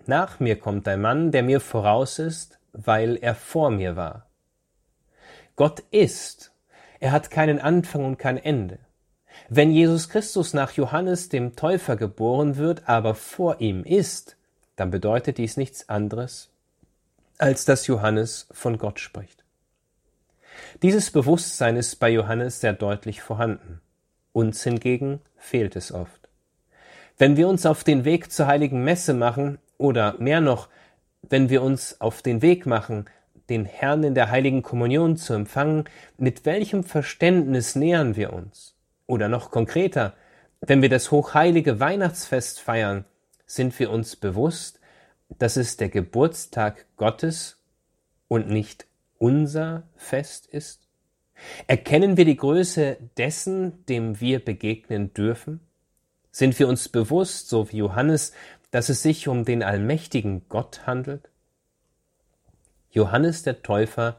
nach 0.09 0.41
mir 0.41 0.59
kommt 0.59 0.87
ein 0.89 1.01
Mann, 1.01 1.31
der 1.31 1.43
mir 1.43 1.61
voraus 1.61 2.19
ist, 2.19 2.59
weil 2.73 3.17
er 3.17 3.35
vor 3.35 3.71
mir 3.71 3.97
war. 3.97 4.27
Gott 5.57 5.81
ist, 5.91 6.53
er 7.01 7.13
hat 7.13 7.31
keinen 7.31 7.61
Anfang 7.61 8.05
und 8.05 8.19
kein 8.19 8.39
Ende. 8.39 8.79
Wenn 9.49 9.71
Jesus 9.71 10.09
Christus 10.09 10.55
nach 10.55 10.73
Johannes 10.73 11.29
dem 11.29 11.55
Täufer 11.55 11.97
geboren 11.97 12.57
wird, 12.57 12.89
aber 12.89 13.15
vor 13.15 13.61
ihm 13.61 13.85
ist, 13.85 14.37
dann 14.77 14.91
bedeutet 14.91 15.39
dies 15.39 15.57
nichts 15.57 15.89
anderes, 15.89 16.51
als 17.39 17.65
dass 17.65 17.87
Johannes 17.87 18.49
von 18.53 18.79
Gott 18.79 19.01
spricht. 19.01 19.45
Dieses 20.83 21.11
Bewusstsein 21.11 21.77
ist 21.77 21.97
bei 21.97 22.11
Johannes 22.11 22.61
sehr 22.61 22.73
deutlich 22.73 23.23
vorhanden. 23.23 23.81
Uns 24.33 24.63
hingegen 24.63 25.21
fehlt 25.37 25.77
es 25.77 25.93
oft. 25.93 26.29
Wenn 27.19 27.37
wir 27.37 27.49
uns 27.49 27.67
auf 27.67 27.85
den 27.85 28.05
Weg 28.05 28.33
zur 28.33 28.47
heiligen 28.47 28.83
Messe 28.83 29.15
machen, 29.15 29.59
oder 29.79 30.17
mehr 30.19 30.41
noch, 30.41 30.69
wenn 31.23 31.49
wir 31.51 31.63
uns 31.63 32.01
auf 32.01 32.23
den 32.23 32.43
Weg 32.43 32.67
machen, 32.67 33.07
den 33.49 33.65
Herrn 33.65 34.05
in 34.05 34.15
der 34.15 34.31
heiligen 34.31 34.63
Kommunion 34.63 35.17
zu 35.17 35.35
empfangen, 35.35 35.85
mit 36.17 36.47
welchem 36.47 36.83
Verständnis 36.83 37.77
nähern 37.77 38.17
wir 38.17 38.33
uns? 38.33 38.75
Oder 39.07 39.29
noch 39.29 39.51
konkreter, 39.51 40.15
wenn 40.61 40.81
wir 40.81 40.89
das 40.89 41.11
hochheilige 41.11 41.79
Weihnachtsfest 41.79 42.61
feiern, 42.61 43.05
sind 43.47 43.79
wir 43.79 43.91
uns 43.91 44.17
bewusst, 44.17 44.81
dass 45.39 45.57
es 45.57 45.77
der 45.77 45.91
Geburtstag 45.91 46.87
Gottes 46.97 47.59
und 48.29 48.49
nicht 48.49 48.87
unser 49.19 49.83
Fest 49.97 50.47
ist? 50.47 50.89
Erkennen 51.67 52.17
wir 52.17 52.25
die 52.25 52.37
Größe 52.37 52.97
dessen, 53.19 53.85
dem 53.87 54.21
wir 54.21 54.43
begegnen 54.43 55.13
dürfen? 55.13 55.61
Sind 56.31 56.59
wir 56.59 56.69
uns 56.69 56.89
bewusst, 56.89 57.49
so 57.49 57.71
wie 57.71 57.79
Johannes, 57.79 58.33
dass 58.75 58.89
es 58.89 59.03
sich 59.03 59.29
um 59.29 59.45
den 59.45 59.63
allmächtigen 59.63 60.49
Gott 60.49 60.85
handelt? 60.85 61.31
Johannes 62.91 63.45
der 63.45 63.63
Täufer 63.63 64.19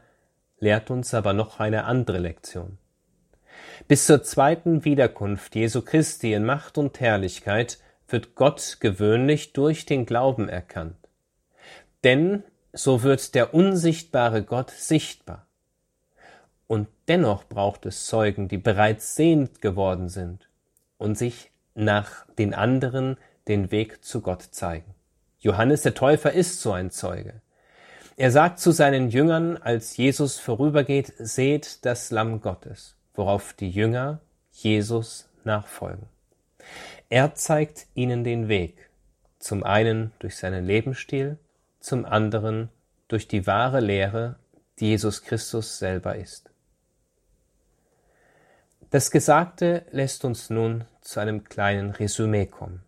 lehrt 0.58 0.90
uns 0.90 1.12
aber 1.12 1.34
noch 1.34 1.60
eine 1.60 1.84
andere 1.84 2.16
Lektion. 2.16 2.78
Bis 3.86 4.06
zur 4.06 4.22
zweiten 4.22 4.86
Wiederkunft 4.86 5.54
Jesu 5.56 5.82
Christi 5.82 6.32
in 6.32 6.46
Macht 6.46 6.78
und 6.78 7.00
Herrlichkeit 7.00 7.80
wird 8.08 8.34
Gott 8.34 8.78
gewöhnlich 8.80 9.52
durch 9.52 9.84
den 9.84 10.06
Glauben 10.06 10.48
erkannt. 10.48 10.96
Denn 12.02 12.42
so 12.72 13.02
wird 13.02 13.34
der 13.34 13.52
unsichtbare 13.52 14.42
Gott 14.42 14.70
sichtbar. 14.70 15.46
Und 16.66 16.88
dennoch 17.08 17.44
braucht 17.44 17.84
es 17.84 18.06
Zeugen, 18.06 18.48
die 18.48 18.56
bereits 18.56 19.16
sehend 19.16 19.60
geworden 19.60 20.08
sind 20.08 20.48
und 20.96 21.18
sich 21.18 21.50
nach 21.74 22.24
den 22.38 22.54
anderen 22.54 23.18
den 23.48 23.70
Weg 23.70 24.04
zu 24.04 24.20
Gott 24.20 24.42
zeigen. 24.42 24.94
Johannes 25.38 25.82
der 25.82 25.94
Täufer 25.94 26.32
ist 26.32 26.60
so 26.60 26.72
ein 26.72 26.90
Zeuge. 26.90 27.34
Er 28.16 28.30
sagt 28.30 28.60
zu 28.60 28.72
seinen 28.72 29.10
Jüngern, 29.10 29.56
als 29.56 29.96
Jesus 29.96 30.38
vorübergeht, 30.38 31.12
seht 31.18 31.84
das 31.84 32.10
Lamm 32.10 32.40
Gottes 32.40 32.96
worauf 33.16 33.52
die 33.54 33.70
Jünger 33.70 34.20
Jesus 34.52 35.28
nachfolgen. 35.44 36.06
Er 37.08 37.34
zeigt 37.34 37.86
ihnen 37.94 38.24
den 38.24 38.48
Weg, 38.48 38.90
zum 39.38 39.62
einen 39.64 40.12
durch 40.18 40.36
seinen 40.36 40.64
Lebensstil, 40.64 41.38
zum 41.80 42.04
anderen 42.04 42.68
durch 43.08 43.28
die 43.28 43.46
wahre 43.46 43.80
Lehre, 43.80 44.36
die 44.78 44.88
Jesus 44.88 45.22
Christus 45.22 45.78
selber 45.78 46.16
ist. 46.16 46.50
Das 48.90 49.10
Gesagte 49.10 49.84
lässt 49.90 50.24
uns 50.24 50.50
nun 50.50 50.84
zu 51.00 51.20
einem 51.20 51.44
kleinen 51.44 51.90
Resümee 51.90 52.46
kommen. 52.46 52.82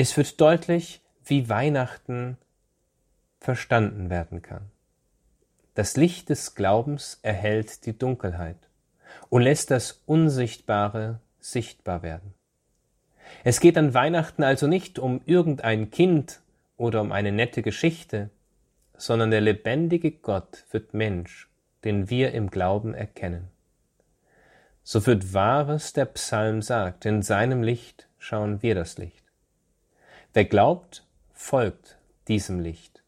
Es 0.00 0.16
wird 0.16 0.40
deutlich, 0.40 1.00
wie 1.24 1.48
Weihnachten 1.48 2.38
verstanden 3.40 4.10
werden 4.10 4.42
kann. 4.42 4.70
Das 5.74 5.96
Licht 5.96 6.28
des 6.28 6.54
Glaubens 6.54 7.18
erhellt 7.22 7.84
die 7.84 7.98
Dunkelheit 7.98 8.58
und 9.28 9.42
lässt 9.42 9.72
das 9.72 10.04
Unsichtbare 10.06 11.18
sichtbar 11.40 12.04
werden. 12.04 12.32
Es 13.42 13.58
geht 13.58 13.76
an 13.76 13.92
Weihnachten 13.92 14.44
also 14.44 14.68
nicht 14.68 15.00
um 15.00 15.20
irgendein 15.26 15.90
Kind 15.90 16.42
oder 16.76 17.00
um 17.00 17.10
eine 17.10 17.32
nette 17.32 17.62
Geschichte, 17.62 18.30
sondern 18.96 19.32
der 19.32 19.40
lebendige 19.40 20.12
Gott 20.12 20.64
wird 20.70 20.94
Mensch, 20.94 21.50
den 21.82 22.08
wir 22.08 22.30
im 22.34 22.50
Glauben 22.50 22.94
erkennen. 22.94 23.48
So 24.84 25.04
wird 25.06 25.34
wahr, 25.34 25.66
was 25.66 25.92
der 25.92 26.04
Psalm 26.04 26.62
sagt, 26.62 27.04
in 27.04 27.20
seinem 27.22 27.64
Licht 27.64 28.06
schauen 28.18 28.62
wir 28.62 28.76
das 28.76 28.96
Licht. 28.96 29.27
Wer 30.34 30.44
glaubt, 30.44 31.06
folgt 31.32 31.98
diesem 32.28 32.60
Licht. 32.60 33.02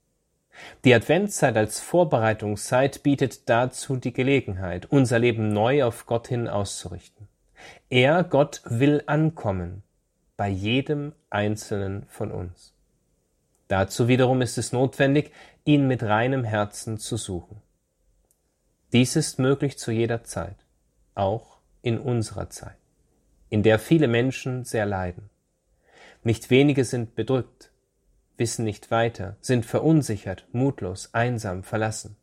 Die 0.84 0.94
Adventszeit 0.94 1.56
als 1.56 1.80
Vorbereitungszeit 1.80 3.02
bietet 3.02 3.48
dazu 3.48 3.96
die 3.96 4.12
Gelegenheit, 4.12 4.86
unser 4.86 5.18
Leben 5.18 5.52
neu 5.52 5.84
auf 5.84 6.06
Gott 6.06 6.28
hin 6.28 6.48
auszurichten. 6.48 7.28
Er, 7.88 8.24
Gott, 8.24 8.62
will 8.64 9.02
ankommen 9.06 9.82
bei 10.36 10.48
jedem 10.48 11.12
Einzelnen 11.28 12.06
von 12.08 12.30
uns. 12.30 12.74
Dazu 13.68 14.08
wiederum 14.08 14.40
ist 14.40 14.58
es 14.58 14.72
notwendig, 14.72 15.32
ihn 15.64 15.86
mit 15.86 16.02
reinem 16.02 16.44
Herzen 16.44 16.98
zu 16.98 17.16
suchen. 17.16 17.62
Dies 18.92 19.14
ist 19.16 19.38
möglich 19.38 19.78
zu 19.78 19.92
jeder 19.92 20.24
Zeit, 20.24 20.56
auch 21.14 21.58
in 21.82 21.98
unserer 21.98 22.50
Zeit, 22.50 22.78
in 23.50 23.62
der 23.62 23.78
viele 23.78 24.08
Menschen 24.08 24.64
sehr 24.64 24.86
leiden. 24.86 25.30
Nicht 26.22 26.50
wenige 26.50 26.84
sind 26.84 27.14
bedrückt, 27.14 27.70
wissen 28.36 28.64
nicht 28.64 28.90
weiter, 28.90 29.36
sind 29.40 29.64
verunsichert, 29.64 30.46
mutlos, 30.52 31.10
einsam, 31.12 31.62
verlassen. 31.62 32.16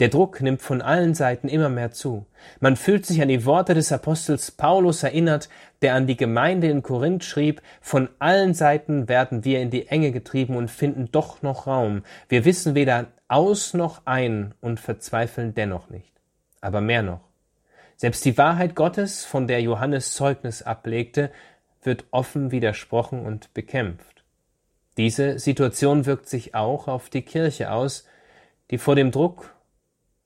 Der 0.00 0.08
Druck 0.08 0.40
nimmt 0.40 0.62
von 0.62 0.80
allen 0.80 1.14
Seiten 1.14 1.48
immer 1.48 1.68
mehr 1.68 1.90
zu. 1.90 2.26
Man 2.60 2.76
fühlt 2.76 3.04
sich 3.04 3.20
an 3.20 3.28
die 3.28 3.44
Worte 3.44 3.74
des 3.74 3.92
Apostels 3.92 4.50
Paulus 4.50 5.02
erinnert, 5.02 5.48
der 5.82 5.94
an 5.94 6.06
die 6.06 6.16
Gemeinde 6.16 6.68
in 6.68 6.82
Korinth 6.82 7.24
schrieb, 7.24 7.60
von 7.80 8.08
allen 8.18 8.54
Seiten 8.54 9.08
werden 9.08 9.44
wir 9.44 9.60
in 9.60 9.70
die 9.70 9.88
Enge 9.88 10.12
getrieben 10.12 10.56
und 10.56 10.70
finden 10.70 11.10
doch 11.10 11.42
noch 11.42 11.66
Raum. 11.66 12.02
Wir 12.28 12.44
wissen 12.44 12.74
weder 12.74 13.08
aus 13.28 13.74
noch 13.74 14.02
ein 14.06 14.54
und 14.60 14.80
verzweifeln 14.80 15.54
dennoch 15.54 15.90
nicht. 15.90 16.12
Aber 16.60 16.80
mehr 16.80 17.02
noch. 17.02 17.20
Selbst 17.96 18.24
die 18.24 18.38
Wahrheit 18.38 18.76
Gottes, 18.76 19.24
von 19.24 19.48
der 19.48 19.60
Johannes 19.60 20.14
Zeugnis 20.14 20.62
ablegte, 20.62 21.32
wird 21.82 22.04
offen 22.10 22.50
widersprochen 22.50 23.24
und 23.24 23.52
bekämpft. 23.54 24.24
Diese 24.96 25.38
Situation 25.38 26.06
wirkt 26.06 26.28
sich 26.28 26.54
auch 26.54 26.88
auf 26.88 27.08
die 27.08 27.22
Kirche 27.22 27.70
aus, 27.70 28.04
die 28.70 28.78
vor 28.78 28.96
dem 28.96 29.10
Druck 29.10 29.54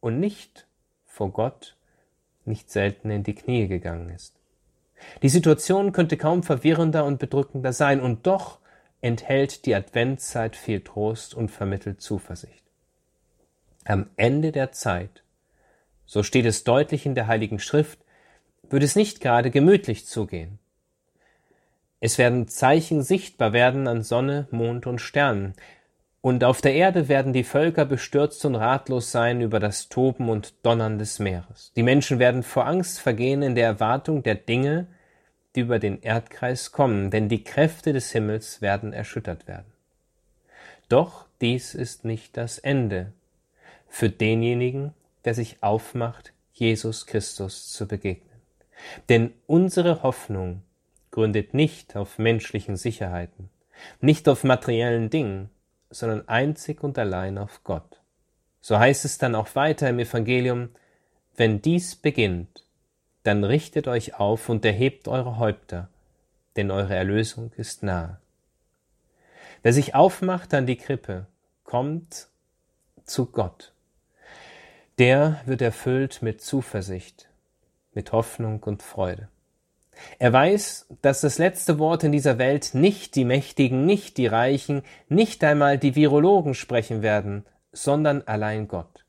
und 0.00 0.18
nicht 0.18 0.66
vor 1.07 1.30
Gott 1.30 1.76
nicht 2.44 2.70
selten 2.70 3.11
in 3.11 3.22
die 3.22 3.34
Knie 3.34 3.68
gegangen 3.68 4.11
ist. 4.11 4.34
Die 5.22 5.28
Situation 5.28 5.92
könnte 5.92 6.16
kaum 6.16 6.42
verwirrender 6.42 7.05
und 7.05 7.18
bedrückender 7.18 7.72
sein, 7.72 8.00
und 8.00 8.26
doch 8.26 8.59
enthält 9.00 9.66
die 9.66 9.74
Adventszeit 9.74 10.57
viel 10.57 10.80
Trost 10.80 11.34
und 11.34 11.50
vermittelt 11.50 12.00
Zuversicht. 12.00 12.62
Am 13.84 14.11
Ende 14.16 14.53
der 14.53 14.72
Zeit, 14.72 15.22
so 16.07 16.22
steht 16.22 16.46
es 16.46 16.64
deutlich 16.64 17.05
in 17.05 17.14
der 17.14 17.26
Heiligen 17.26 17.59
Schrift, 17.59 17.98
wird 18.70 18.82
es 18.82 18.96
nicht 18.96 19.20
gerade 19.20 19.50
gemütlich 19.50 20.07
zugehen. 20.07 20.59
Es 22.05 22.18
werden 22.18 22.48
Zeichen 22.48 23.05
sichtbar 23.05 23.53
werden 23.53 23.86
an 23.86 24.03
Sonne, 24.03 24.48
Mond 24.50 24.88
und 24.88 25.00
Sternen, 25.00 25.55
und 26.20 26.42
auf 26.42 26.61
der 26.61 26.74
Erde 26.74 27.07
werden 27.07 27.32
die 27.32 27.44
Völker 27.44 27.84
bestürzt 27.84 28.44
und 28.44 28.57
ratlos 28.57 29.12
sein 29.12 29.40
über 29.40 29.61
das 29.61 29.88
Toben 29.88 30.28
und 30.28 30.53
Donnern 30.64 30.98
des 30.98 31.20
Meeres. 31.20 31.72
Die 31.76 31.84
Menschen 31.84 32.18
werden 32.18 32.42
vor 32.42 32.66
Angst 32.66 32.98
vergehen 32.98 33.42
in 33.42 33.55
der 33.55 33.66
Erwartung 33.66 34.24
der 34.24 34.34
Dinge, 34.34 34.88
die 35.55 35.61
über 35.61 35.78
den 35.78 36.03
Erdkreis 36.03 36.72
kommen, 36.72 37.12
denn 37.12 37.28
die 37.28 37.44
Kräfte 37.44 37.92
des 37.92 38.11
Himmels 38.11 38.61
werden 38.61 38.92
erschüttert 38.92 39.46
werden. 39.46 39.72
Doch 40.88 41.26
dies 41.40 41.72
ist 41.72 42.05
nicht 42.05 42.36
das 42.36 42.59
Ende 42.59 43.12
für 43.86 44.11
denjenigen, 44.11 44.92
der 45.24 45.34
sich 45.34 45.62
aufmacht, 45.62 46.32
Jesus 46.53 47.07
Christus 47.07 47.70
zu 47.70 47.86
begegnen. 47.86 48.40
Denn 49.09 49.32
unsere 49.46 50.03
Hoffnung 50.03 50.62
gründet 51.12 51.54
nicht 51.54 51.94
auf 51.94 52.18
menschlichen 52.18 52.76
Sicherheiten, 52.76 53.50
nicht 54.00 54.28
auf 54.28 54.42
materiellen 54.42 55.10
Dingen, 55.10 55.50
sondern 55.90 56.26
einzig 56.26 56.82
und 56.82 56.98
allein 56.98 57.38
auf 57.38 57.62
Gott. 57.62 58.00
So 58.60 58.78
heißt 58.78 59.04
es 59.04 59.18
dann 59.18 59.36
auch 59.36 59.54
weiter 59.54 59.88
im 59.88 60.00
Evangelium, 60.00 60.70
wenn 61.36 61.62
dies 61.62 61.94
beginnt, 61.94 62.64
dann 63.22 63.44
richtet 63.44 63.86
euch 63.86 64.14
auf 64.14 64.48
und 64.48 64.64
erhebt 64.64 65.06
eure 65.06 65.38
Häupter, 65.38 65.88
denn 66.56 66.70
eure 66.70 66.94
Erlösung 66.94 67.52
ist 67.56 67.82
nahe. 67.82 68.18
Wer 69.62 69.72
sich 69.72 69.94
aufmacht 69.94 70.54
an 70.54 70.66
die 70.66 70.76
Krippe, 70.76 71.26
kommt 71.62 72.28
zu 73.04 73.26
Gott. 73.26 73.72
Der 74.98 75.40
wird 75.46 75.62
erfüllt 75.62 76.22
mit 76.22 76.40
Zuversicht, 76.40 77.28
mit 77.92 78.12
Hoffnung 78.12 78.62
und 78.62 78.82
Freude. 78.82 79.28
Er 80.18 80.32
weiß, 80.32 80.88
dass 81.03 81.20
das 81.20 81.38
letzte 81.38 81.78
Wort 81.78 82.05
in 82.05 82.12
dieser 82.12 82.38
Welt 82.38 82.70
nicht 82.74 83.14
die 83.14 83.24
Mächtigen, 83.24 83.84
nicht 83.84 84.16
die 84.16 84.26
Reichen, 84.26 84.82
nicht 85.09 85.42
einmal 85.44 85.78
die 85.78 85.94
Virologen 85.94 86.55
sprechen 86.55 87.03
werden, 87.03 87.44
sondern 87.72 88.22
allein 88.22 88.68
Gott. 88.68 89.05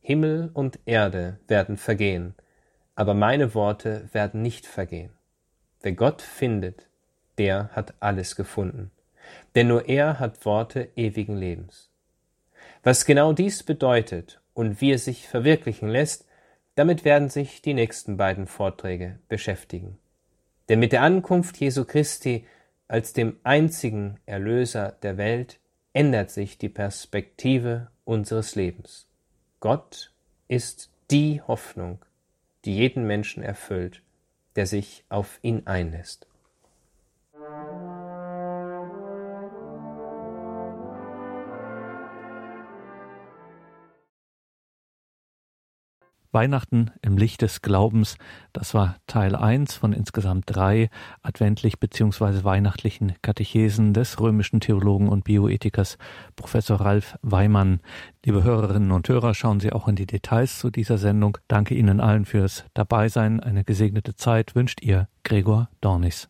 Himmel 0.00 0.50
und 0.52 0.80
Erde 0.84 1.38
werden 1.46 1.76
vergehen, 1.76 2.34
aber 2.94 3.14
meine 3.14 3.54
Worte 3.54 4.08
werden 4.12 4.42
nicht 4.42 4.66
vergehen. 4.66 5.12
Wer 5.80 5.92
Gott 5.92 6.22
findet, 6.22 6.88
der 7.38 7.70
hat 7.72 7.94
alles 8.00 8.36
gefunden, 8.36 8.90
denn 9.54 9.68
nur 9.68 9.88
er 9.88 10.18
hat 10.18 10.44
Worte 10.44 10.88
ewigen 10.96 11.36
Lebens. 11.36 11.90
Was 12.82 13.04
genau 13.04 13.32
dies 13.32 13.62
bedeutet 13.62 14.40
und 14.54 14.80
wie 14.80 14.92
es 14.92 15.04
sich 15.04 15.28
verwirklichen 15.28 15.88
lässt, 15.88 16.26
damit 16.74 17.04
werden 17.04 17.28
sich 17.28 17.62
die 17.62 17.74
nächsten 17.74 18.16
beiden 18.16 18.46
Vorträge 18.46 19.18
beschäftigen. 19.28 19.98
Denn 20.72 20.78
mit 20.78 20.92
der 20.92 21.02
Ankunft 21.02 21.58
Jesu 21.58 21.84
Christi 21.84 22.46
als 22.88 23.12
dem 23.12 23.36
einzigen 23.42 24.18
Erlöser 24.24 24.96
der 25.02 25.18
Welt 25.18 25.60
ändert 25.92 26.30
sich 26.30 26.56
die 26.56 26.70
Perspektive 26.70 27.90
unseres 28.06 28.54
Lebens. 28.54 29.06
Gott 29.60 30.14
ist 30.48 30.88
die 31.10 31.42
Hoffnung, 31.42 31.98
die 32.64 32.74
jeden 32.74 33.06
Menschen 33.06 33.42
erfüllt, 33.42 34.00
der 34.56 34.64
sich 34.64 35.04
auf 35.10 35.40
ihn 35.42 35.66
einlässt. 35.66 36.26
Weihnachten 46.32 46.90
im 47.02 47.16
Licht 47.16 47.42
des 47.42 47.62
Glaubens, 47.62 48.16
das 48.52 48.74
war 48.74 48.96
Teil 49.06 49.36
1 49.36 49.76
von 49.76 49.92
insgesamt 49.92 50.44
drei 50.46 50.88
adventlich 51.22 51.78
bzw. 51.78 52.44
weihnachtlichen 52.44 53.14
Katechesen 53.22 53.92
des 53.92 54.18
römischen 54.20 54.60
Theologen 54.60 55.08
und 55.08 55.24
Bioethikers 55.24 55.98
Professor 56.34 56.80
Ralf 56.80 57.18
Weimann. 57.22 57.80
Liebe 58.24 58.42
Hörerinnen 58.42 58.92
und 58.92 59.08
Hörer, 59.08 59.34
schauen 59.34 59.60
Sie 59.60 59.72
auch 59.72 59.88
in 59.88 59.96
die 59.96 60.06
Details 60.06 60.58
zu 60.58 60.70
dieser 60.70 60.98
Sendung. 60.98 61.38
Danke 61.48 61.74
Ihnen 61.74 62.00
allen 62.00 62.24
fürs 62.24 62.64
Dabeisein. 62.74 63.40
Eine 63.40 63.64
gesegnete 63.64 64.16
Zeit 64.16 64.54
wünscht 64.54 64.82
Ihr 64.82 65.08
Gregor 65.24 65.68
Dornis. 65.80 66.28